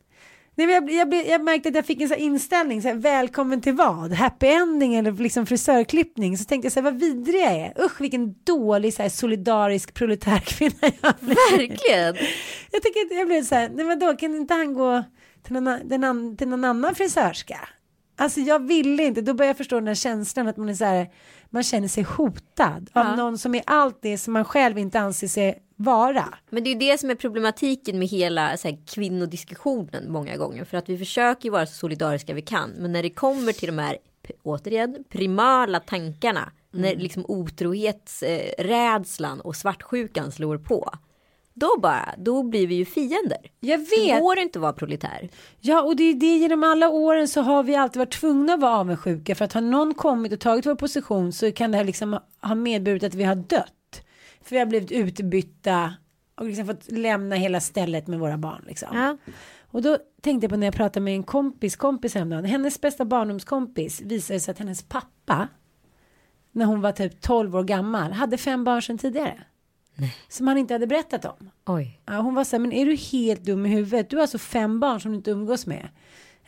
[0.59, 3.61] Nej, men jag, jag, jag märkte att jag fick en sån inställning, så här, välkommen
[3.61, 4.11] till vad?
[4.11, 6.37] Happy ending eller liksom frisörklippning?
[6.37, 7.85] Så tänkte jag så här, vad vidrig jag är.
[7.85, 11.35] Usch vilken dålig så här, solidarisk proletärkvinna jag blir.
[11.35, 12.15] Verkligen.
[12.71, 15.03] Jag att jag blev så här, nej men då kan inte han gå
[15.43, 17.59] till någon, an, till någon annan frisörska?
[18.17, 20.85] Alltså jag ville inte, då börjar jag förstå den här känslan att man är så
[20.85, 21.07] här,
[21.49, 23.15] man känner sig hotad av Ja.
[23.15, 26.25] någon som är allt det som man själv inte anser sig vara.
[26.49, 30.65] Men det är ju det som är problematiken med hela så här, kvinnodiskussionen många gånger.
[30.65, 32.69] För att vi försöker vara så solidariska vi kan.
[32.69, 33.97] Men när det kommer till de här,
[34.43, 36.51] återigen, primala tankarna.
[36.71, 40.89] När liksom otrohetsrädslan och svartsjukan slår på.
[41.53, 43.37] Då bara, då blir vi ju fiender.
[43.59, 44.21] Jag Det vet.
[44.21, 45.29] går inte att vara proletär.
[45.59, 48.59] Ja, och det är det genom alla åren så har vi alltid varit tvungna att
[48.59, 51.85] vara avundsjuka för att har någon kommit och tagit vår position så kan det här
[51.85, 53.73] liksom ha medburit att vi har dött.
[54.49, 55.93] För vi har blivit utbytta
[56.35, 58.97] och liksom fått lämna hela stället med våra barn liksom.
[58.97, 59.17] Ja.
[59.71, 62.45] Och då tänkte jag på när jag pratade med en kompis kompis häromdagen.
[62.45, 65.47] Hennes bästa barndomskompis visade sig att hennes pappa
[66.51, 69.43] när hon var typ 12 år gammal hade fem barn sedan tidigare.
[70.27, 71.49] Som han inte hade berättat om.
[71.65, 72.01] Oj.
[72.05, 74.09] Ja, hon var så här, men är du helt dum i huvudet?
[74.09, 75.89] Du har alltså fem barn som du inte umgås med.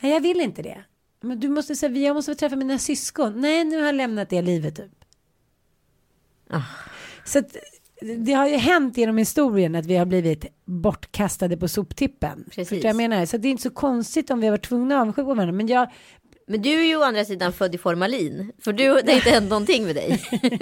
[0.00, 0.84] Nej, jag vill inte det.
[1.20, 3.40] Men du måste säga, jag måste träffa mina syskon.
[3.40, 5.04] Nej, nu har jag lämnat det livet typ.
[6.50, 6.62] Ah.
[7.24, 7.56] Så att,
[8.18, 12.44] det har ju hänt genom historien att vi har blivit bortkastade på soptippen.
[12.50, 12.84] Precis.
[12.84, 13.26] Jag menar?
[13.26, 15.52] Så det är inte så konstigt om vi har varit tvungna att avundsjuka på varandra.
[15.52, 15.88] Men jag,
[16.46, 18.52] Men du är ju å andra sidan född i formalin.
[18.62, 20.22] För du, det har inte hänt någonting med dig.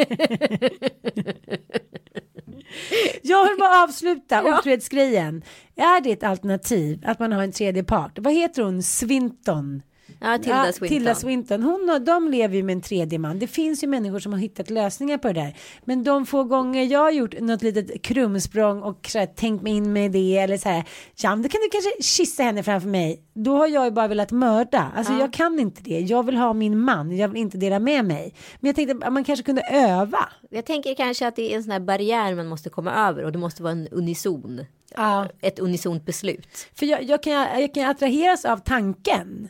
[3.23, 4.59] jag vill bara avsluta Ja.
[4.59, 5.43] otrohetsgrejen.
[5.77, 8.19] Är det ett alternativ att man har en tredje part?
[8.19, 8.83] Vad heter hon?
[8.83, 9.83] Swinton?
[10.21, 10.89] Ja, Tilda Ja, Swinton.
[10.89, 11.63] Tilda Swinton.
[11.63, 13.39] Hon och, de lever ju med en tredje man.
[13.39, 15.57] Det finns ju människor som har hittat lösningar på det där.
[15.85, 19.73] Men de få gånger jag har gjort något litet krumsprång och så här, tänkt mig
[19.73, 20.85] in med det eller så här.
[21.17, 23.23] Ja, då kan du kanske kyssa henne framför mig.
[23.35, 24.93] Då har jag ju bara velat mörda.
[24.97, 26.01] Alltså jag kan inte det.
[26.01, 27.17] Jag vill ha min man.
[27.17, 28.35] Jag vill inte dela med mig.
[28.61, 30.29] Men jag tänkte att man kanske kunde öva.
[30.51, 33.33] Jag tänker kanske att det är en sån här barriär man måste komma över och
[33.33, 34.65] det måste vara en unison.
[34.97, 35.29] Ja.
[35.41, 36.69] Ett unisont beslut.
[36.75, 39.49] För jag, jag, kan, jag kan attraheras av tanken.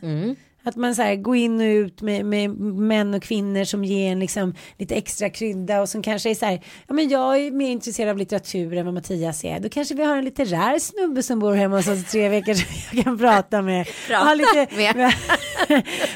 [0.63, 4.11] Att man så här går in och ut med, med män och kvinnor som ger
[4.11, 6.63] en liksom lite extra krydda och som kanske är så här.
[6.87, 9.59] Ja men jag är mer intresserad av litteratur än vad Mattias är.
[9.59, 12.53] Då kanske vi har en litterär snubbe som bor hemma hos oss i tre veckor
[12.53, 13.87] som jag kan prata med.
[14.07, 15.13] Prata lite, med.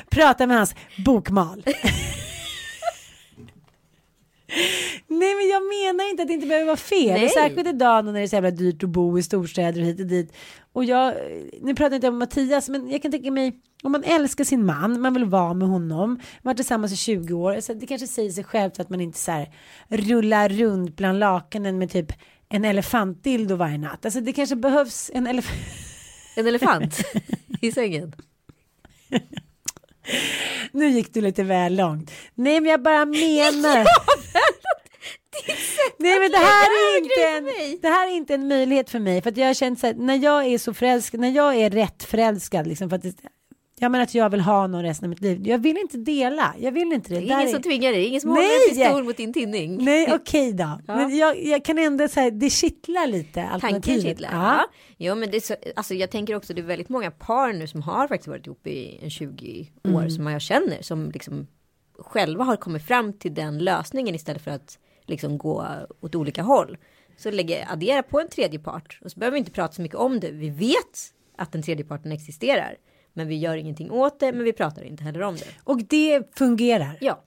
[0.10, 1.63] prata med hans bokmal.
[5.19, 7.19] Nej men jag menar inte att det inte behöver vara fel.
[7.21, 7.30] Nej.
[7.30, 10.06] Särskilt idag när det är så jävla dyrt att bo i storstäder och hit och
[10.06, 10.34] dit.
[10.73, 11.13] Och jag,
[11.62, 14.65] nu pratar jag inte om Mattias men jag kan tänka mig om man älskar sin
[14.65, 18.32] man, man vill vara med honom, varit tillsammans i 20 år, så det kanske säger
[18.32, 19.49] sig självt att man inte så här
[19.88, 22.12] rullar runt bland lakanen med typ
[22.49, 24.06] en elefantdildo varje natt.
[24.06, 25.60] Alltså det kanske behövs en elefant.
[26.38, 26.97] En elefant
[27.62, 28.15] i sängen.
[30.71, 32.12] Nu gick du lite väl långt.
[32.34, 33.86] Nej men jag bara menar.
[35.97, 39.21] Nej men det här, är inte en, det här är inte en möjlighet för mig.
[39.21, 41.69] För att jag har känt så här, när jag är så förälskad, när jag är
[41.69, 43.13] rätt förälskad liksom för att det,
[43.79, 45.47] jag menar att jag vill ha någon resten av mitt liv.
[45.47, 47.19] Jag vill inte dela, jag vill inte det.
[47.19, 48.43] Det är Där ingen är- som tvingar dig, ingen som Nej!
[48.43, 49.86] håller en pistol mot din tinning.
[49.86, 50.79] Nej okej då.
[50.88, 54.29] Men jag, jag kan ändå säga, det kittlar lite Tanken kittlar.
[54.31, 54.38] Ja.
[54.58, 54.65] Ja.
[54.97, 57.67] Jo men det är så, alltså jag tänker också det är väldigt många par nu
[57.67, 60.10] som har faktiskt varit ihop i en 20 år Mm.
[60.10, 61.47] som jag känner som liksom
[61.99, 65.67] själva har kommit fram till den lösningen istället för att liksom gå
[66.01, 66.77] åt olika håll.
[67.17, 69.97] Så lägger, addera på en tredje part och så behöver vi inte prata så mycket
[69.97, 70.31] om det.
[70.31, 72.75] Vi vet att den tredje parten existerar.
[73.13, 75.47] Men vi gör ingenting åt det men vi pratar inte heller om det.
[75.63, 76.97] Och det fungerar.
[77.01, 77.21] Ja.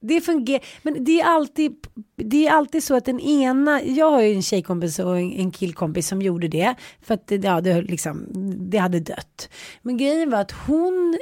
[0.00, 1.76] Det fungerar, men det är alltid,
[2.16, 6.08] det är alltid så att den ena, jag har ju en tjejkompis och en killkompis
[6.08, 8.26] som gjorde det, för att det, ja, det, liksom,
[8.70, 9.48] det hade dött.
[9.82, 11.18] Men grejen var att hon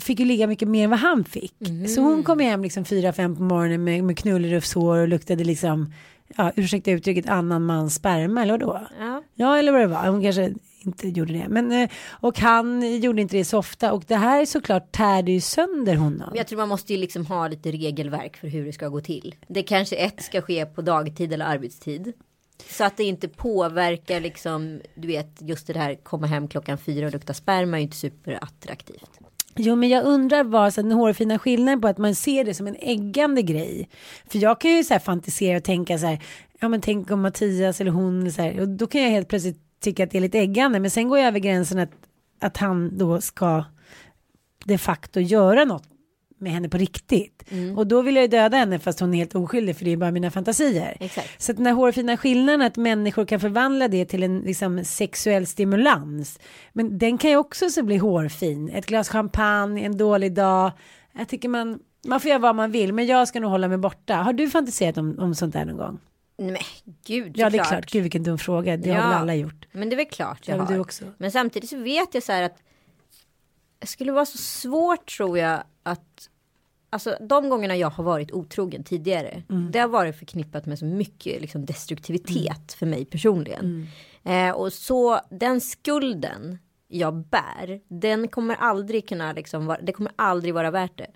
[0.00, 1.54] fick ju ligga mycket mer än vad han fick.
[1.94, 5.92] Så hon kom hem liksom fyra, fem på morgonen med, med knullerufshår och luktade liksom,
[6.36, 8.80] ja, ursäkta uttrycket, annan mans sperma eller vadå?
[8.98, 9.22] ja.
[9.34, 10.06] Ja, eller vad det var.
[10.06, 11.46] Hon kanske inte gjorde det.
[11.48, 13.92] Men, eh, och han gjorde inte det så ofta.
[13.92, 16.32] Och det här är såklart tärde ju sönder honom.
[16.34, 19.34] Jag tror man måste ju liksom ha lite regelverk för hur det ska gå till.
[19.48, 22.12] Det kanske ett ska ske på dagtid eller arbetstid.
[22.68, 27.06] Så att det inte påverkar liksom, du vet, just det här komma hem klockan fyra
[27.06, 29.10] och lukta sperma är ju inte superattraktivt.
[29.56, 32.66] Jo, men jag undrar vad så den hårfina skillnaden på att man ser det som
[32.66, 33.88] en äggande grej.
[34.28, 36.22] För jag kan ju så här fantisera och tänka så här,
[36.60, 39.58] ja men tänk om Mattias eller hon så här, och då kan jag helt plötsligt
[39.80, 41.90] tycka att det är lite äggande, men sen går jag över gränsen att
[42.40, 43.64] att han då ska
[44.64, 45.88] de facto göra något
[46.40, 47.44] med henne på riktigt.
[47.50, 47.78] Mm.
[47.78, 49.96] Och då vill jag ju döda henne fast hon är helt oskyldig för det är
[49.96, 50.96] bara mina fantasier.
[51.00, 51.42] Exakt.
[51.42, 55.46] Så att den här hårfina skillnaden att människor kan förvandla det till en liksom, sexuell
[55.46, 56.38] stimulans.
[56.72, 58.68] Men den kan ju också så bli hårfin.
[58.68, 60.72] Ett glas champagne, en dålig dag.
[61.18, 63.78] Jag tycker man, man får göra vad man vill men jag ska nog hålla mig
[63.78, 64.14] borta.
[64.14, 65.98] Har du fantiserat om, om sånt där någon gång?
[66.38, 66.66] Nej,
[67.06, 68.76] gud, Ja det är klart, gud vilken dum fråga.
[68.76, 69.08] Det har Ja.
[69.08, 69.66] väl alla gjort.
[69.72, 70.72] Men det är väl klart jag har.
[70.72, 71.04] du också.
[71.18, 72.56] Men samtidigt så vet jag så här att
[73.78, 76.29] det skulle vara så svårt tror jag att
[76.90, 79.42] Alltså de gångerna jag har varit otrogen tidigare.
[79.50, 79.70] Mm.
[79.70, 83.86] Det har varit förknippat med så mycket liksom, destruktivitet för mig personligen.
[84.24, 84.48] Mm.
[84.48, 87.80] Eh, och så den skulden jag bär.
[87.88, 91.10] Den kommer aldrig kunna liksom det kommer aldrig vara värt det.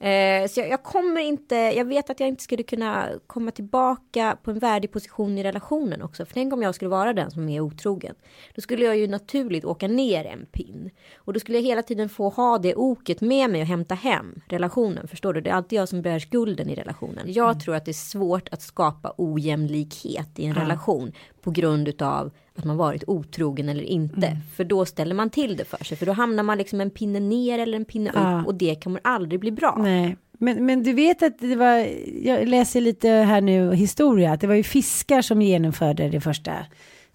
[0.00, 4.36] Eh, så jag, jag kommer inte, jag vet att jag inte skulle kunna komma tillbaka
[4.42, 6.26] på en värdig position i relationen också.
[6.26, 8.14] För tänk om jag skulle vara den som är otrogen.
[8.54, 10.90] Då skulle jag ju naturligt åka ner en pin.
[11.16, 14.40] Och då skulle jag hela tiden få ha det oket med mig och hämta hem
[14.48, 15.08] relationen.
[15.08, 15.40] Förstår du?
[15.40, 17.32] Det är alltid jag som bär skulden i relationen.
[17.32, 21.12] Jag tror att det är svårt att skapa ojämlikhet i en relation.
[21.46, 24.36] På grund utav att man varit otrogen eller inte.
[24.56, 25.96] För då ställer man till det för sig.
[25.96, 28.40] För då hamnar man liksom en pinne ner eller en pinne Ja.
[28.40, 28.46] upp.
[28.46, 29.76] Och det kommer aldrig bli bra.
[29.82, 31.86] Nej, men, men du vet att det var,
[32.22, 36.52] jag läser lite här nu historia, att det var ju fiskar som genomförde det första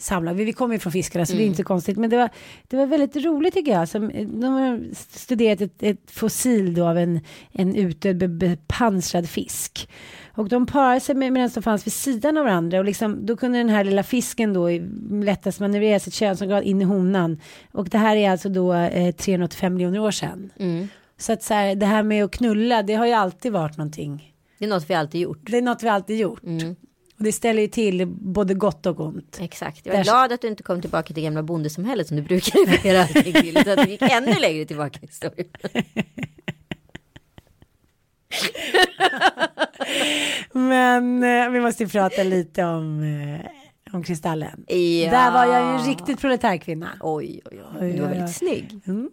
[0.02, 0.34] samlag.
[0.34, 2.30] Vi, vi kommer ju från fiskarna så det är inte så konstigt, men det var,
[2.68, 3.90] det var väldigt roligt tycker jag.
[3.90, 4.12] Som,
[4.42, 7.20] de har studerat ett, ett fossil då av en,
[7.52, 9.90] en utdöd be- bepansrad fisk.
[10.36, 13.38] Och de parade sig med, medan de fanns vid sidan av varandra och liksom, då
[13.38, 14.70] kunde den här lilla fisken då
[15.12, 17.40] lättast manövrera sitt könsorgan in i honan.
[17.72, 20.52] Och det här är alltså då eh, 385 miljoner år sedan.
[20.60, 20.88] Mm.
[21.18, 24.34] Så att så här, det här med att knulla, det har ju alltid varit någonting.
[24.58, 25.40] Det är något vi alltid gjort.
[25.42, 26.44] Det är något vi alltid gjort.
[26.44, 26.76] Mm.
[27.22, 29.38] Och det ställer ju till både gott och ont.
[29.42, 29.86] Exakt.
[29.86, 32.66] Jag är Där- glad att du inte kom tillbaka till gamla bondesamhället som du brukar
[32.66, 33.64] referera till.
[33.64, 35.48] Så att du gick ännu längre tillbaka i historien.
[40.54, 43.40] Men eh, vi måste prata lite om, eh,
[43.96, 44.64] om Kristallen.
[44.68, 45.12] Ja.
[45.12, 46.90] Där var jag ju en riktigt proletärkvinna.
[47.02, 47.64] Oj, oj, oj.
[47.82, 48.34] Oj, Du var väldigt oj.
[48.34, 48.80] snygg.
[48.88, 49.10] Mm.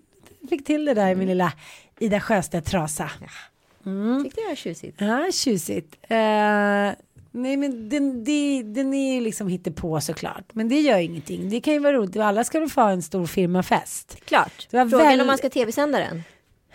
[0.49, 1.53] Fick till det där i min lilla
[1.99, 3.11] Ida Sjöstedt-trasa.
[4.25, 5.01] Tyckte det var tjusigt.
[5.01, 5.97] Ja, tjusigt.
[6.03, 6.19] Eh,
[7.31, 10.45] nej men den, det, den är ju liksom hittepå såklart.
[10.55, 11.49] Men det gör ingenting.
[11.51, 12.17] Det kan ju vara roligt.
[12.17, 14.17] Alla ska väl få ha en stor firmafest.
[14.25, 14.69] Klart.
[14.71, 16.23] Det var Frågan väl- om man ska tv-sända den.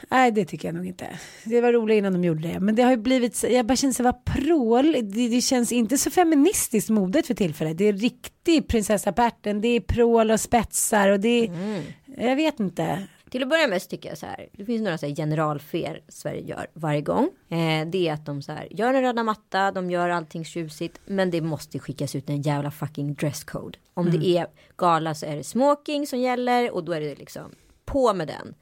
[0.09, 1.07] Nej, det tycker jag nog inte.
[1.43, 2.59] Det var roligt innan de gjorde det.
[2.59, 4.91] Men det har ju blivit, jag bara känner så vad prål.
[5.01, 7.77] Det, det känns inte så feministiskt modet för tillfället.
[7.77, 9.61] Det är riktig prinsessa Pärten.
[9.61, 11.81] Det är prål och spetsar och det är, Mm.
[12.17, 13.03] jag vet inte.
[13.33, 14.49] Till att börja med så tycker jag så här.
[14.51, 17.29] Det finns några så här generalfer Sverige gör varje gång.
[17.49, 19.71] Eh, det är att de så här gör en röda matta.
[19.71, 20.99] De gör allting tjusigt.
[21.05, 23.77] Men det måste skickas ut en jävla fucking dresscode.
[23.93, 26.71] Om det är gala så är det smoking som gäller.
[26.71, 27.51] Och då är det liksom
[27.85, 28.55] på med den.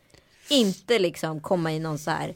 [0.49, 2.35] Inte liksom komma i någon så här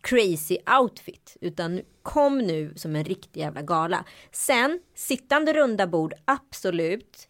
[0.00, 1.36] crazy outfit.
[1.40, 4.04] Utan kom nu som en riktig jävla gala.
[4.32, 7.28] Sen sittande runda bord, absolut.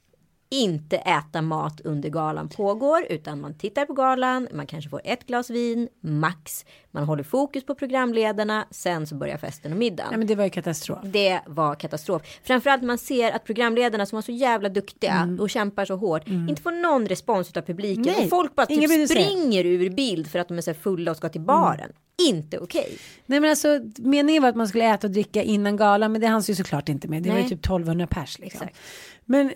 [0.52, 5.26] Inte äta mat under galan pågår utan man tittar på galan, man kanske får ett
[5.26, 6.64] glas vin, max.
[6.90, 10.08] Man håller fokus på programledarna, sen så börjar festen och middagen.
[10.10, 10.98] Nej, men det var ju katastrof.
[11.02, 12.22] Det var katastrof.
[12.42, 16.62] Framförallt man ser att programledarna som var så jävla duktiga och kämpar så hårt inte
[16.62, 18.02] får någon respons av publiken.
[18.16, 21.16] Nej, och folk bara typ springer ur bild för att de är så fulla och
[21.16, 21.92] ska till baren.
[22.28, 22.98] Inte okej.
[23.26, 26.26] Nej men alltså meningen var att man skulle äta och dricka innan galan men det
[26.26, 27.22] hanns ju såklart inte med.
[27.22, 27.50] Det var ju Nej.
[27.50, 28.62] typ 1200 pers liksom.
[28.62, 28.78] Exakt.
[29.24, 29.52] Men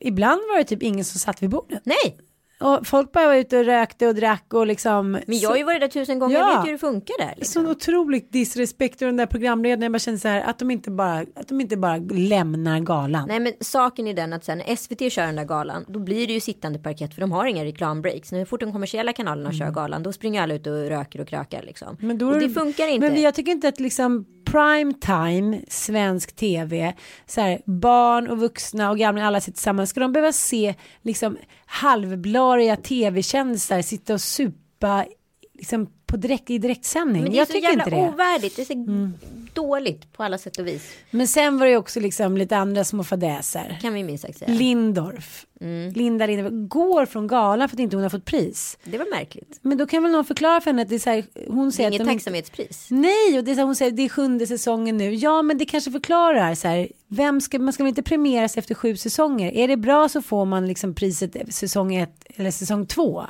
[0.00, 1.80] ibland var det typ ingen som satt vid bordet.
[1.84, 2.16] Nej,
[2.60, 5.10] Och folk bara var ute och rökte och drack och liksom.
[5.10, 6.38] men jag har ju varit där tusen gånger.
[6.38, 6.48] Ja.
[6.48, 7.34] Jag vet ju hur det funkar där.
[7.36, 7.62] Liksom.
[7.62, 9.92] Sån otroligt disrespekt och den där programledaren.
[9.92, 13.28] Jag känner så här att de inte bara, att de inte bara lämnar galan.
[13.28, 16.26] Nej men saken är den att sen när SVT kör den där galan då blir
[16.26, 18.32] det ju sittande parkett för de har inga reklambreaks.
[18.32, 21.62] När fort de kommersiella kanalerna kör galan då springer alla ut och röker och krökar
[21.62, 21.88] liksom.
[21.88, 21.98] Mm.
[22.00, 23.10] Men då och det funkar inte.
[23.10, 26.94] Men jag tycker inte att liksom prime time, svensk tv,
[27.26, 29.90] så här, barn och vuxna och gamla, alla sitter tillsammans.
[29.90, 31.36] Ska de behöva se liksom
[32.48, 35.06] halvblariga tv-kändisar sitta och supa
[35.58, 37.22] liksom på direkt, i direktsändning?
[37.22, 38.00] Men det är jag så tycker jävla inte det.
[38.02, 38.14] Mm.
[38.14, 38.56] ovärdigt.
[38.56, 39.10] Det är så
[39.54, 40.82] dåligt på alla sätt och vis.
[41.10, 43.78] Men sen var det ju också liksom lite andra små fadäser.
[43.82, 44.52] Kan vi minst sagt säga.
[44.52, 45.92] Lindorf, Mm.
[45.92, 48.78] Linda Lindorf, går från galan för att inte hon har fått pris.
[48.84, 49.58] Det var märkligt.
[49.62, 51.68] Men då kan väl någon förklara för henne att det är så här, hon Det
[51.68, 52.86] är säger inget tacksamhetspris.
[52.90, 55.14] Nej, och det är så här, hon säger det är sjunde säsongen nu.
[55.14, 56.88] Ja, men det kanske förklarar så här.
[57.08, 59.52] Vem ska, man ska väl inte premieras efter sju säsonger?
[59.52, 63.24] Är det bra så får man liksom priset säsong ett eller säsong två.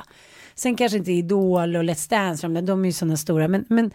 [0.59, 3.47] Sen kanske inte Idol och Let's Dance, de, där, de är ju sådana stora.
[3.47, 3.91] Men, men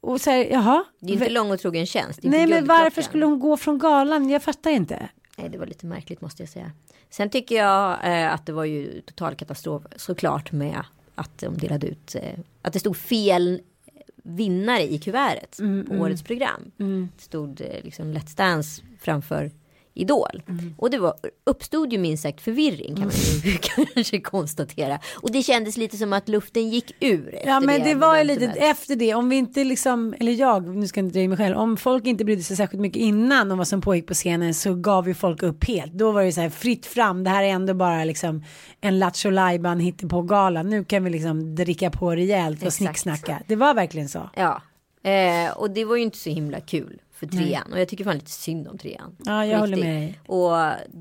[0.00, 0.84] och så här, jaha.
[1.00, 2.20] Det är inte lång och trogen tjänst.
[2.22, 4.30] Nej, men varför skulle hon gå från galan?
[4.30, 5.08] Jag fattar inte.
[5.36, 6.70] Nej, det var lite märkligt måste jag säga.
[7.10, 10.84] Sen tycker jag eh, att det var ju total katastrof såklart med
[11.14, 13.60] att de delade ut, eh, att det stod fel
[14.22, 16.70] vinnare i kuvertet Mm, på årets program.
[17.16, 19.50] Det stod eh, liksom Let's Dance framför
[19.94, 20.42] Idol.
[20.48, 20.74] Mm.
[20.78, 21.14] Och det var,
[21.46, 23.14] uppstod ju minst sagt förvirring kan man
[23.44, 23.58] ju
[23.94, 24.98] kanske konstatera.
[25.22, 27.38] Och det kändes lite som att luften gick ur.
[27.46, 30.88] Ja men det var ju lite efter det, om vi inte liksom, eller jag, nu
[30.88, 33.58] ska jag inte dra mig själv, om folk inte brydde sig särskilt mycket innan om
[33.58, 35.92] vad som pågick på scenen så gav ju folk upp helt.
[35.92, 38.44] Då var det så här fritt fram, det här är ändå bara liksom
[38.80, 42.76] en Lattjo Lajban på gala nu kan vi liksom dricka på rejält och Exakt.
[42.76, 43.42] snicksnacka.
[43.46, 44.30] Det var verkligen så.
[44.36, 44.62] Ja,
[45.02, 47.72] eh, och det var ju inte så himla kul för trean.
[47.72, 49.16] Och jag tycker fan lite synd om trean.
[49.24, 50.14] Ja, jag håller med.
[50.26, 50.52] Och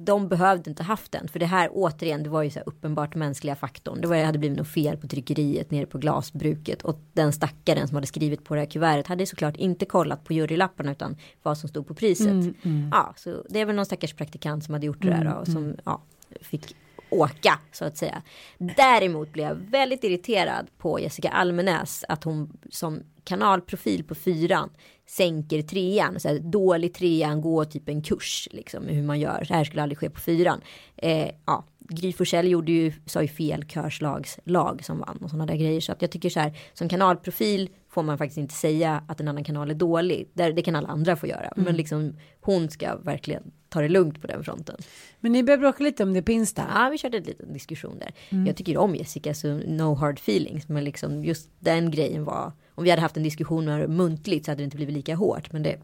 [0.06, 1.28] de behövde inte haft den.
[1.28, 4.02] För det här återigen, det var ju så här uppenbart mänskliga faktorn.
[4.02, 6.82] Det var, det hade blivit något fel på tryckeriet nere på glasbruket.
[6.82, 10.34] Och den stackaren som hade skrivit på det här kuvertet hade såklart inte kollat på
[10.34, 12.28] jurylapparna utan vad som stod på priset.
[12.28, 15.32] Mm, Ja, så det är väl någon stackars praktikant som hade gjort det där då,
[15.32, 16.02] och som ja,
[16.42, 16.76] fick
[17.12, 18.22] åka så att säga.
[18.58, 24.70] Däremot blev jag väldigt irriterad på Jessica Almenäs att hon som kanalprofil på fyran
[25.08, 29.46] sänker trean, så här, dålig trean, gå typ en kurs liksom hur man gör.
[29.48, 30.62] Det här skulle aldrig ske på fyran.
[30.98, 35.56] Eh, ja, Gry Forssell gjorde ju, sa ju fel körslagslag som vann och sådana där
[35.56, 35.82] grejer.
[35.82, 39.28] Så att jag tycker så här, som kanalprofil får man faktiskt inte säga att en
[39.28, 40.30] annan kanal är dålig.
[40.34, 41.54] Där, det kan alla andra få göra.
[41.56, 44.76] Men liksom hon ska verkligen ta det lugnt på den fronten.
[45.20, 46.66] Men ni började bråka lite om det på Insta.
[46.74, 48.14] Ja, vi körde en liten diskussion där.
[48.46, 50.70] Jag tycker om Jessica, så no hard feelings.
[50.70, 53.66] Men liksom just den grejen var, om vi hade haft en diskussion
[53.96, 55.52] muntligt så hade det inte blivit lika hårt.
[55.52, 55.80] Men det,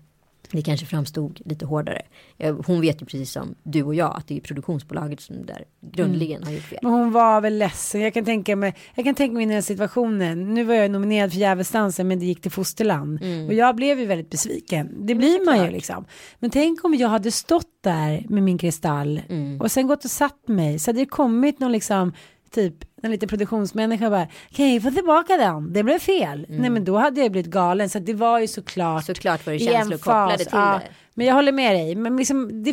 [0.52, 2.02] det kanske framstod lite hårdare.
[2.38, 5.64] Jag- Hon vet ju precis som du och jag att det är produktionsbolaget som där
[5.94, 6.80] grundligen har gjort fel.
[6.82, 8.02] Men hon var väl ledsen.
[8.02, 10.54] Jag kan tänka mig, jag kan tänka mig in i den situationen.
[10.54, 13.20] Nu var jag nominerad för Djävulsdansen men det gick till Fosterland.
[13.48, 15.06] Och jag blev ju väldigt besviken.
[15.08, 16.06] Det blir man ju liksom.
[16.40, 19.22] Men tänk om jag hade stått där med min kristall
[19.60, 20.80] och sen gått och satt mig.
[20.80, 22.14] Så hade det kommit någon liksom
[22.52, 25.74] typ en liten produktionsmänniska bara kan jag få tillbaka den?
[25.74, 26.46] Det blev fel.
[26.50, 27.90] Nej men då hade jag blivit galen.
[27.90, 29.06] Så det var ju såklart.
[29.06, 30.82] Såklart var det känslor kopplade till ja.
[30.84, 30.92] det.
[31.14, 31.96] Men jag håller med dig.
[31.96, 32.66] Men liksom,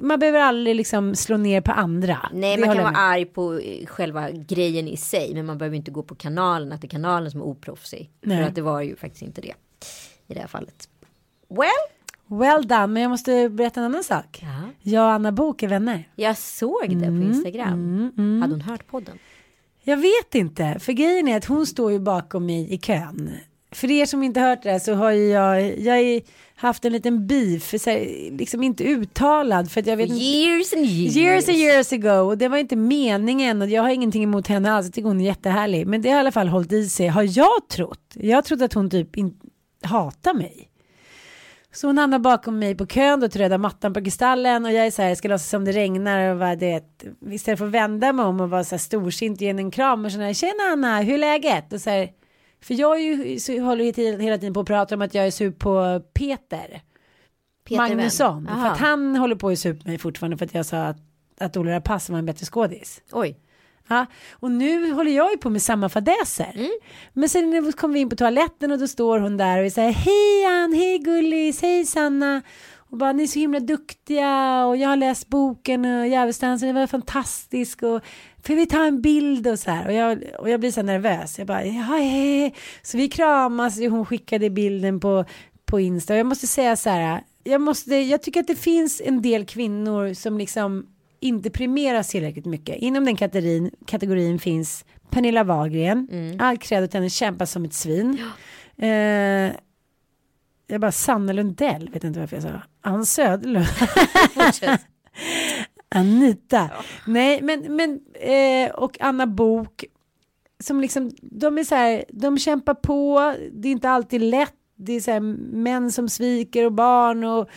[0.00, 2.30] man behöver aldrig liksom slå ner på andra.
[2.32, 3.00] Nej, Det man kan vara med.
[3.02, 5.34] arg på eh, själva grejen i sig.
[5.34, 8.10] Men man behöver inte gå på kanalen, att det är kanalen som är oproffsig.
[8.22, 8.36] Nej.
[8.38, 9.54] För att det var ju faktiskt inte det.
[10.26, 10.88] I det här fallet.
[11.48, 11.95] Well,
[12.28, 14.38] Well done, men jag måste berätta en annan sak.
[14.42, 14.48] Ja.
[14.90, 16.08] Jag och Anna Bok är vänner.
[16.16, 18.12] jag såg det Mm, på Instagram.
[18.42, 19.18] Hade hon hört podden?
[19.82, 23.30] Jag vet inte, för grejen är att hon står ju bakom mig i kön.
[23.72, 26.20] För er som inte hört det här så har ju jag, jag
[26.56, 30.20] haft en liten beef, så här, liksom inte uttalad för att jag vet inte.
[30.22, 31.16] Years and years.
[31.16, 34.72] Years and years ago och det var inte meningen och jag har ingenting emot henne
[34.72, 35.86] alls, jag tycker hon är jättehärlig.
[35.86, 38.00] Men det har i alla fall hållit i sig, har jag trott.
[38.14, 39.36] Jag har trott att hon typ in,
[39.82, 40.68] hatar mig.
[41.76, 44.86] Så hon hamnar bakom mig på kön och till röda mattan på Kristallen och jag
[44.86, 46.84] är så här, jag ska låtsas som det regnar och vad det
[47.30, 50.04] istället för att vända mig om och vara så här storsint och ge en kram
[50.04, 51.72] och sån här, tjena Anna, hur är läget?
[51.72, 52.10] Och så här,
[52.62, 55.26] för jag är ju, så håller ju hela tiden på att prata om att jag
[55.26, 56.82] är sur på Peter.
[57.64, 58.46] Peter Magnusson.
[58.46, 60.98] För att han håller på att supa mig fortfarande för att jag sa att,
[61.40, 63.02] att Ola Rapace var en bättre skådis.
[63.12, 63.38] Oj.
[63.88, 66.52] Ja, och nu håller jag ju på med samma fadäser.
[66.54, 66.70] Mm.
[67.12, 70.44] Men sen när vi in på toaletten och då står hon där och säger hej
[70.44, 72.42] Ann, hej gullis, hej Sanna.
[72.90, 76.80] Och bara ni är så himla duktiga och jag har läst boken och Djävulsdansen, det
[76.80, 78.02] var fantastisk och
[78.46, 79.86] får vi ta en bild och så här.
[79.86, 81.38] Och jag, och jag blir så nervös.
[81.38, 82.54] Jag bara, ja, hej.
[82.82, 85.24] Så vi kramas och hon skickade bilden på,
[85.64, 86.12] på Insta.
[86.12, 89.46] Och jag måste säga så här, jag, måste, jag tycker att det finns en del
[89.46, 90.86] kvinnor som liksom
[91.20, 92.76] inte premieras tillräckligt mycket.
[92.76, 96.08] Inom den kategorin, kategorin finns Pernilla Wahlgren,
[96.38, 98.18] all cred åt henne, kämpar som ett svin.
[98.78, 98.88] Eh,
[100.66, 102.62] jag bara Sanna Lundell, vet inte varför jag sa.
[102.80, 103.66] Ann Söderlund.
[105.88, 106.70] Anita.
[107.06, 109.84] Nej, men, men eh, och Anna Bok
[110.58, 114.92] som liksom, de är så här, de kämpar på, det är inte alltid lätt, det
[114.92, 115.20] är så här
[115.56, 117.48] män som sviker och barn och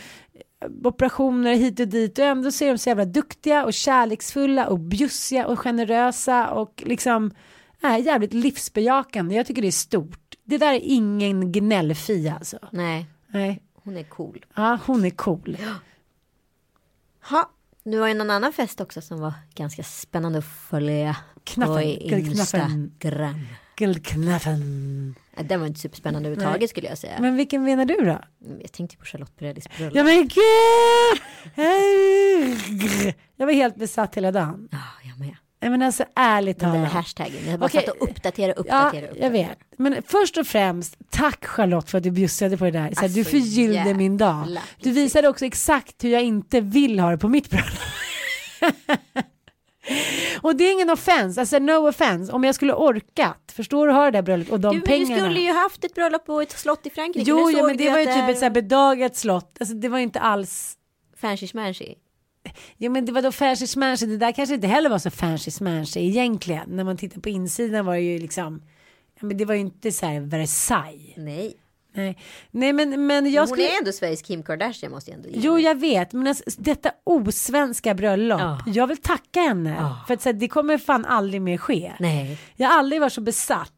[0.84, 4.78] operationer hit och dit och ändå så är de så jävla duktiga och kärleksfulla och
[4.78, 7.30] bjussiga och generösa och liksom
[7.80, 9.34] är jävligt livsbejakande.
[9.34, 10.34] Jag tycker det är stort.
[10.44, 12.58] Det där är ingen gnällfia alltså.
[12.72, 13.62] Nej, Nej.
[13.74, 14.44] hon är cool.
[14.54, 15.58] Ja, hon är cool.
[17.30, 17.50] Ha.
[17.82, 21.16] Nu var ju någon annan fest också som var ganska spännande att följa.
[21.44, 21.82] Knappen, på.
[21.82, 22.90] Instagram.
[23.76, 25.14] Guldknappen.
[25.40, 27.12] Ja, Den var inte superspännande överhuvudtaget skulle jag säga.
[27.20, 28.20] Men vilken menar du då?
[28.60, 29.96] Jag tänkte på Charlotte Perrellis bröllop.
[29.96, 30.34] Ja men gud!
[33.36, 34.68] Jag var helt besatt hela dagen.
[34.72, 35.36] Ja, jag med.
[35.62, 36.92] Nej, Men alltså ärligt Den där talat.
[36.92, 37.50] hashtaggen.
[37.50, 39.24] Jag bara satt och uppdatera, Ja, uppdatera, uppdatera.
[39.24, 39.58] jag vet.
[39.78, 42.90] Men först och främst, tack Charlotte för att du bjussade på det där.
[42.94, 44.58] Så här, du Alltså, förgyllde min dag.
[44.82, 47.68] Du visade också exakt hur jag inte vill ha det på mitt bröllop.
[50.50, 52.32] Och det är ingen offense, alltså no offense.
[52.32, 54.86] Om jag skulle orkat, förstår du, ha det där bröllopet och de Du, men du
[55.06, 55.24] pengarna.
[55.24, 57.30] skulle ju haft ett bröllop på ett slott i Frankrike.
[57.30, 59.56] Jo, såg men det var ju typ ett så här bedagat slott.
[59.60, 60.76] Alltså det var inte alls
[61.16, 61.94] Fancy smanshy.
[62.76, 65.50] Jo men det var då fancy smanshy, det där kanske inte heller var så fancy
[65.50, 66.70] smanshy egentligen.
[66.70, 68.62] När man tittar på insidan var det ju liksom,
[69.20, 71.14] ja, men det var ju inte så här Versailles.
[71.16, 71.54] Nej.
[71.92, 72.18] Nej,
[72.50, 73.68] Nej men, men jag Hon skulle...
[73.74, 76.90] är ändå Sveriges Kim Kardashian måste jag ändå ge Jo jag vet, men alltså, detta
[77.04, 78.60] osvenska bröllop, Ja.
[78.66, 79.76] jag vill tacka henne.
[79.80, 80.04] Ja.
[80.06, 81.92] För att så här, det kommer fan aldrig mer ske.
[82.00, 82.38] Nej.
[82.56, 83.72] Jag har aldrig varit så besatt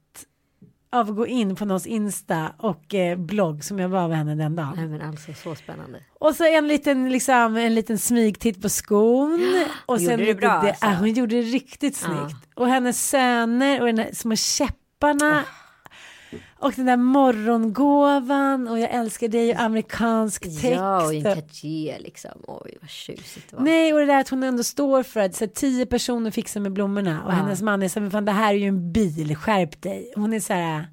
[0.95, 4.35] av att gå in på någons Insta och eh, blogg som jag var av henne
[4.35, 4.73] den dagen.
[4.77, 5.99] Nej men alltså så spännande.
[6.19, 9.65] Och så en liten, liksom, en liten smygtitt på skon.
[9.87, 10.87] Och Hon gjorde det bra, det- alltså.
[10.87, 12.37] ja, hon gjorde det riktigt snyggt.
[12.55, 15.45] Och hennes söner och här små käpparna.
[16.63, 20.65] Och den där morgongåvan och jag älskar dig och amerikansk text.
[20.65, 22.31] Ja och en Cartier liksom.
[22.47, 23.63] Oj vad tjusigt det var.
[23.65, 26.61] Nej och det där att hon ändå står för att så här, tio personer fixar
[26.61, 27.35] med blommorna och Ja.
[27.37, 30.13] hennes man är så här, men fan det här är ju en bil, skärp dig.
[30.17, 30.87] Hon är så här,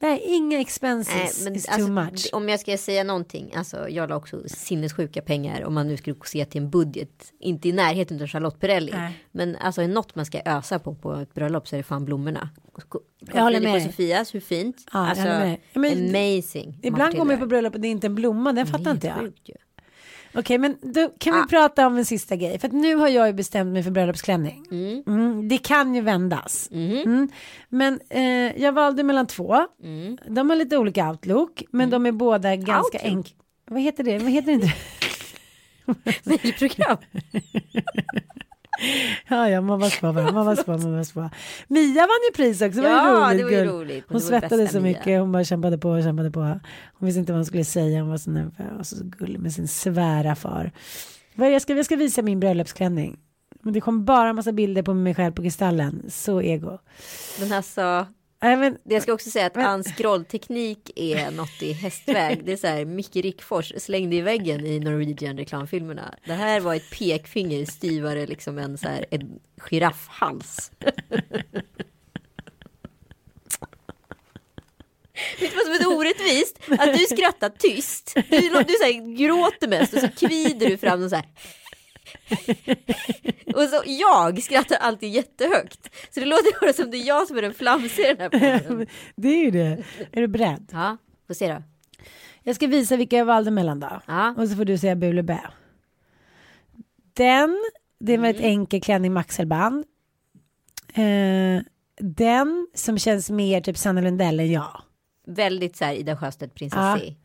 [0.00, 2.28] nej inga expenses Nej, is alltså, too much.
[2.32, 6.16] Om jag ska säga någonting, alltså jag la också sinnessjuka pengar om man nu skulle
[6.24, 8.92] se till en budget, inte i närheten av Charlotte Perrelli.
[8.92, 9.24] Nej.
[9.32, 12.04] Men alltså är något man ska ösa på på ett bröllop så är det fan
[12.04, 12.48] blommorna.
[13.20, 13.82] Jag håller med.
[13.82, 14.84] Sofias, hur fint.
[14.92, 16.80] Ja, jag alltså, håller med men- amazing.
[16.82, 19.06] Ibland går man ju på bröllop och det är inte en blomma, den fattar inte
[19.06, 19.16] jag.
[19.18, 19.54] sjukt ju.
[20.38, 21.46] Okej, men då kan vi Ah.
[21.50, 22.58] prata om en sista grej.
[22.58, 24.64] För att nu har jag ju bestämt mig för bröllopsklänning.
[24.70, 25.02] Mm.
[25.06, 26.68] Mm, det kan ju vändas.
[26.70, 26.96] Mhm.
[26.96, 27.28] Mm.
[27.68, 29.56] Men eh, jag valde mellan två.
[29.82, 30.18] Mm.
[30.28, 33.34] De har lite olika outlook, men de är båda ganska enkla.
[33.70, 34.18] Vad heter det?
[34.18, 34.72] Vad heter det inte?
[36.24, 36.96] Mejlprogram.
[39.28, 40.32] ja, ja, man var bara.
[40.32, 41.30] Man var spå, man var spå.
[41.68, 42.80] Mia vann ju pris också.
[42.80, 43.48] Det var Ja, ju roligt.
[43.50, 44.04] det var ju roligt.
[44.08, 44.82] Hon svettades så Mia.
[44.98, 45.20] mycket.
[45.20, 46.40] Hon bara kämpade på och kämpade på.
[46.40, 48.00] Hon visste inte vad hon skulle säga.
[48.00, 50.70] Hon var så nervös och så gullig med sin svära far.
[51.34, 53.18] Jag ska, jag ska visa min bröllopsklänning.
[53.62, 56.02] Men det kom bara en massa bilder på mig själv på Kristallen.
[56.08, 56.78] Så ego.
[57.40, 58.06] Men alltså,
[58.42, 62.44] Nej, men, jag ska också säga att Men- Anns scrollteknik är något i hästväg.
[62.44, 66.14] Det är så här, Micke Rickfors slängde i väggen i Norwegian reklamfilmerna.
[66.26, 70.70] Det här var ett pekfinger styvare liksom en så här en giraffhals.
[75.40, 76.58] Vet du vad som är orättvist?
[76.78, 78.12] Att du skrattar tyst.
[78.14, 81.26] Du, du så här, gråter mest och så kvider du fram och så här.
[83.54, 85.90] Och så jag skrattar alltid jättehögt.
[86.14, 88.58] Så det låter bara som det är jag som är den flamsiga i den här
[88.60, 88.86] podden.
[89.16, 89.84] det är ju det.
[90.12, 90.68] Är du beredd?
[90.72, 90.96] Ja,
[91.26, 91.62] får se då.
[92.42, 94.00] Jag ska visa vilka jag valde mellan då.
[94.06, 94.34] Ja.
[94.38, 95.40] Och så får du säga bu eller bä.
[97.14, 97.58] Den,
[98.00, 98.36] det var Mm.
[98.36, 99.84] ett enkel klänning med axelband.
[100.94, 101.62] Eh,
[102.00, 104.82] den som känns mer typ Sanna Lundell än jag.
[105.26, 107.16] Väldigt så här Ida Sjöstedt prinsessig.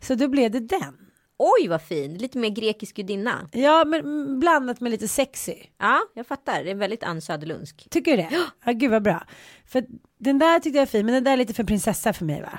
[0.00, 0.96] Så då blev det den.
[1.38, 3.48] Oj vad fin, lite mer grekisk gudinna.
[3.52, 5.54] Ja, men blandat med lite sexy.
[5.78, 6.64] Ja, jag fattar.
[6.64, 7.86] Det är väldigt Ann Söderlundsk.
[7.90, 8.28] Tycker du det?
[8.64, 9.26] Ja, gud vad bra.
[9.66, 9.84] För
[10.18, 12.42] den där tyckte jag är fin, men den där är lite för prinsessa för mig
[12.42, 12.58] va?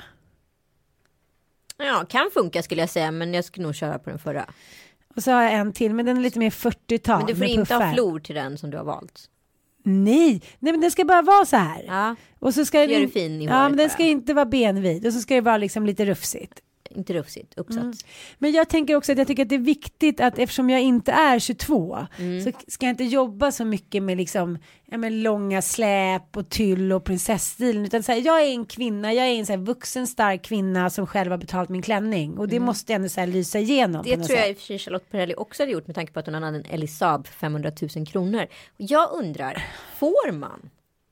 [1.78, 4.46] Ja, kan funka skulle jag säga, men jag skulle nog köra på den förra.
[5.16, 7.18] Och så har jag en till, men den är lite mer 40-tal.
[7.18, 7.94] Men du får inte ha puffar.
[7.94, 9.30] flor till den som du har valt.
[9.84, 11.84] Nej, nej men den ska bara vara så här.
[11.88, 13.90] Ja, Och så ska Så den gör du fin i Ja, men den bara.
[13.94, 16.60] ska inte vara benvid och så ska det vara liksom lite rufsigt.
[16.90, 17.84] Inte rufsigt, uppsatt.
[17.84, 17.94] Mm.
[18.38, 21.12] Men jag tänker också att jag tycker att det är viktigt att eftersom jag inte
[21.12, 22.42] är 22 Mm.
[22.42, 26.94] så ska jag inte jobba så mycket med liksom ja, men långa släp och tyll
[26.94, 30.08] och prinsessstilen utan så här, jag är en kvinna, jag är en så här vuxen
[30.08, 33.60] stark kvinna som själv har betalt min klänning och det måste ändå så här lysa
[33.60, 34.06] igenom.
[34.06, 34.20] Mm.
[34.20, 36.20] Det tror jag i och för sig Charlotte Perrelli också hade gjort med tanke på
[36.20, 38.48] att hon hade en Elisab för 500 000 kronor.
[38.78, 39.66] Jag undrar,
[39.98, 40.70] får man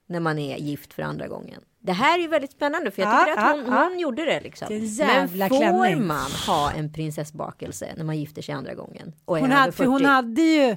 [0.07, 1.61] när man är gift för andra gången?
[1.87, 3.89] Det här är ju väldigt spännande för jag Ja, tycker att hon, ja, ja.
[3.89, 4.67] hon gjorde det liksom.
[4.69, 6.07] Det Men får klänning.
[6.07, 9.13] man ha en prinsessbakelse när man gifter sig andra gången?
[9.25, 10.05] Och Hon hade, för hon 40?
[10.09, 10.75] hade ju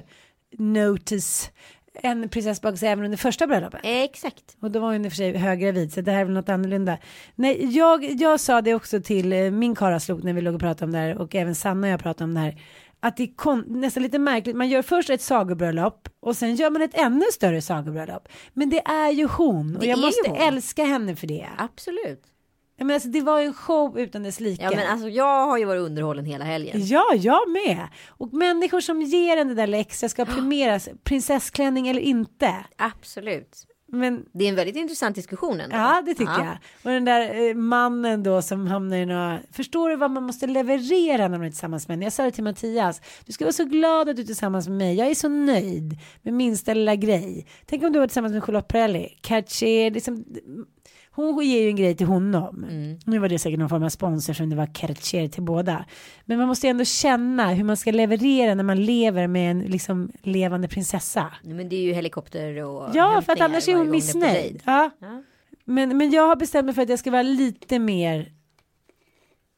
[0.57, 1.51] notice
[1.93, 3.79] en prinsessbakelse även under första bröllopet.
[3.83, 4.57] Exakt.
[4.61, 6.49] Och då var hon i och för sig höggravid så det här är väl något
[6.49, 6.97] annorlunda.
[7.35, 10.85] Nej, jag, jag sa det också till eh, min karaslok när vi låg och pratade
[10.85, 12.61] om det här och även Sanna och jag pratade om det här.
[13.03, 16.81] Att det är nästan lite märkligt, man gör först ett sagobröllop och sen gör man
[16.81, 18.27] ett ännu större sagobröllop.
[18.53, 20.37] Men det är ju hon och Det jag måste hon.
[20.37, 21.49] älska henne för det.
[21.57, 22.23] Absolut.
[22.77, 24.63] Menar, alltså, det var ju en show utan dess like.
[24.63, 26.85] Ja men alltså jag har ju varit underhållen hela helgen.
[26.85, 27.87] Ja, jag med.
[28.07, 32.55] Och människor som ger en det där extra ska premieras, prinsessklänning eller inte.
[32.77, 33.67] Absolut.
[33.93, 35.75] Men Det är en väldigt intressant diskussion ändå.
[35.75, 36.45] Ja, det tycker Ja.
[36.45, 36.57] jag.
[36.83, 39.39] Och den där eh, mannen då som hamnar i några...
[39.51, 42.01] Förstår du vad man måste leverera när man är tillsammans med en?
[42.01, 43.01] Jag sa det till Mattias.
[43.25, 44.95] Du ska vara så glad att du är tillsammans med mig.
[44.95, 47.47] Jag är så nöjd med minsta lilla grej.
[47.65, 49.17] Tänk om du var tillsammans med Charlotte Perrelli.
[49.21, 50.25] Cartier, liksom...
[51.13, 52.65] Hon ger ju en grej till honom.
[53.05, 55.85] Nu var det säkert någon form av sponsor som det var Cartier till båda.
[56.25, 59.59] Men man måste ju ändå känna hur man ska leverera när man lever med en
[59.59, 61.33] liksom levande prinsessa.
[61.43, 64.61] Men det är ju helikopter och Ja, för att annars är hon missnöjd.
[64.65, 64.89] Ja.
[64.99, 65.23] Ja.
[65.65, 68.31] Men, men jag har bestämt mig för att jag ska vara lite mer.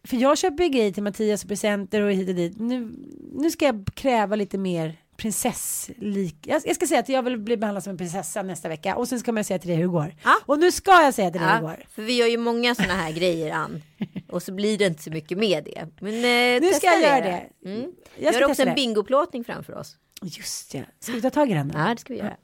[0.04, 2.60] För jag köper grejer till Mattias och presenter och hit och dit.
[2.60, 2.92] Nu,
[3.34, 6.36] nu ska jag kräva lite mer prinsesslik.
[6.42, 9.20] Jag, ska säga att jag vill bli behandlad som en prinsessa nästa vecka och sen
[9.20, 10.16] ska man säga till dig hur det går.
[10.24, 10.36] Ja.
[10.46, 11.86] Och nu ska jag säga till dig hur det Ja, går.
[11.96, 13.82] för vi gör ju många sådana här grejer Ann.
[14.30, 15.88] Och så blir det inte så mycket med det.
[16.02, 17.70] Men eh, Nu ska jag göra det.
[17.70, 17.92] Mm.
[18.20, 18.74] Jag ska också en det.
[18.76, 19.98] bingoplåtning framför oss.
[20.22, 20.82] Just ja.
[21.00, 21.80] Ska vi ta tag i den då?
[21.80, 22.36] Ja, det ska vi göra.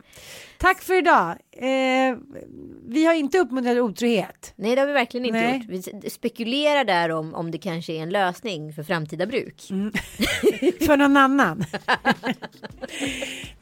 [0.60, 1.38] Tack för idag.
[1.52, 2.18] Eh,
[2.88, 4.54] vi har inte uppmuntrat otrohet.
[4.56, 5.58] Nej, det har vi verkligen inte Nej.
[5.58, 6.04] gjort.
[6.04, 9.68] Vi spekulerar där om, om det kanske är en lösning för framtida bruk.
[9.70, 9.92] Mm.
[10.86, 11.66] För någon annan.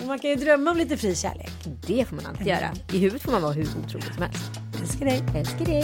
[0.06, 1.52] Man kan ju drömma om lite fri kärlek.
[1.88, 2.72] Det får man alltid göra.
[2.94, 4.52] I huvudet får man vara hur otrolig som helst.
[4.82, 5.24] Älskar dig.
[5.36, 5.84] Älskar dig.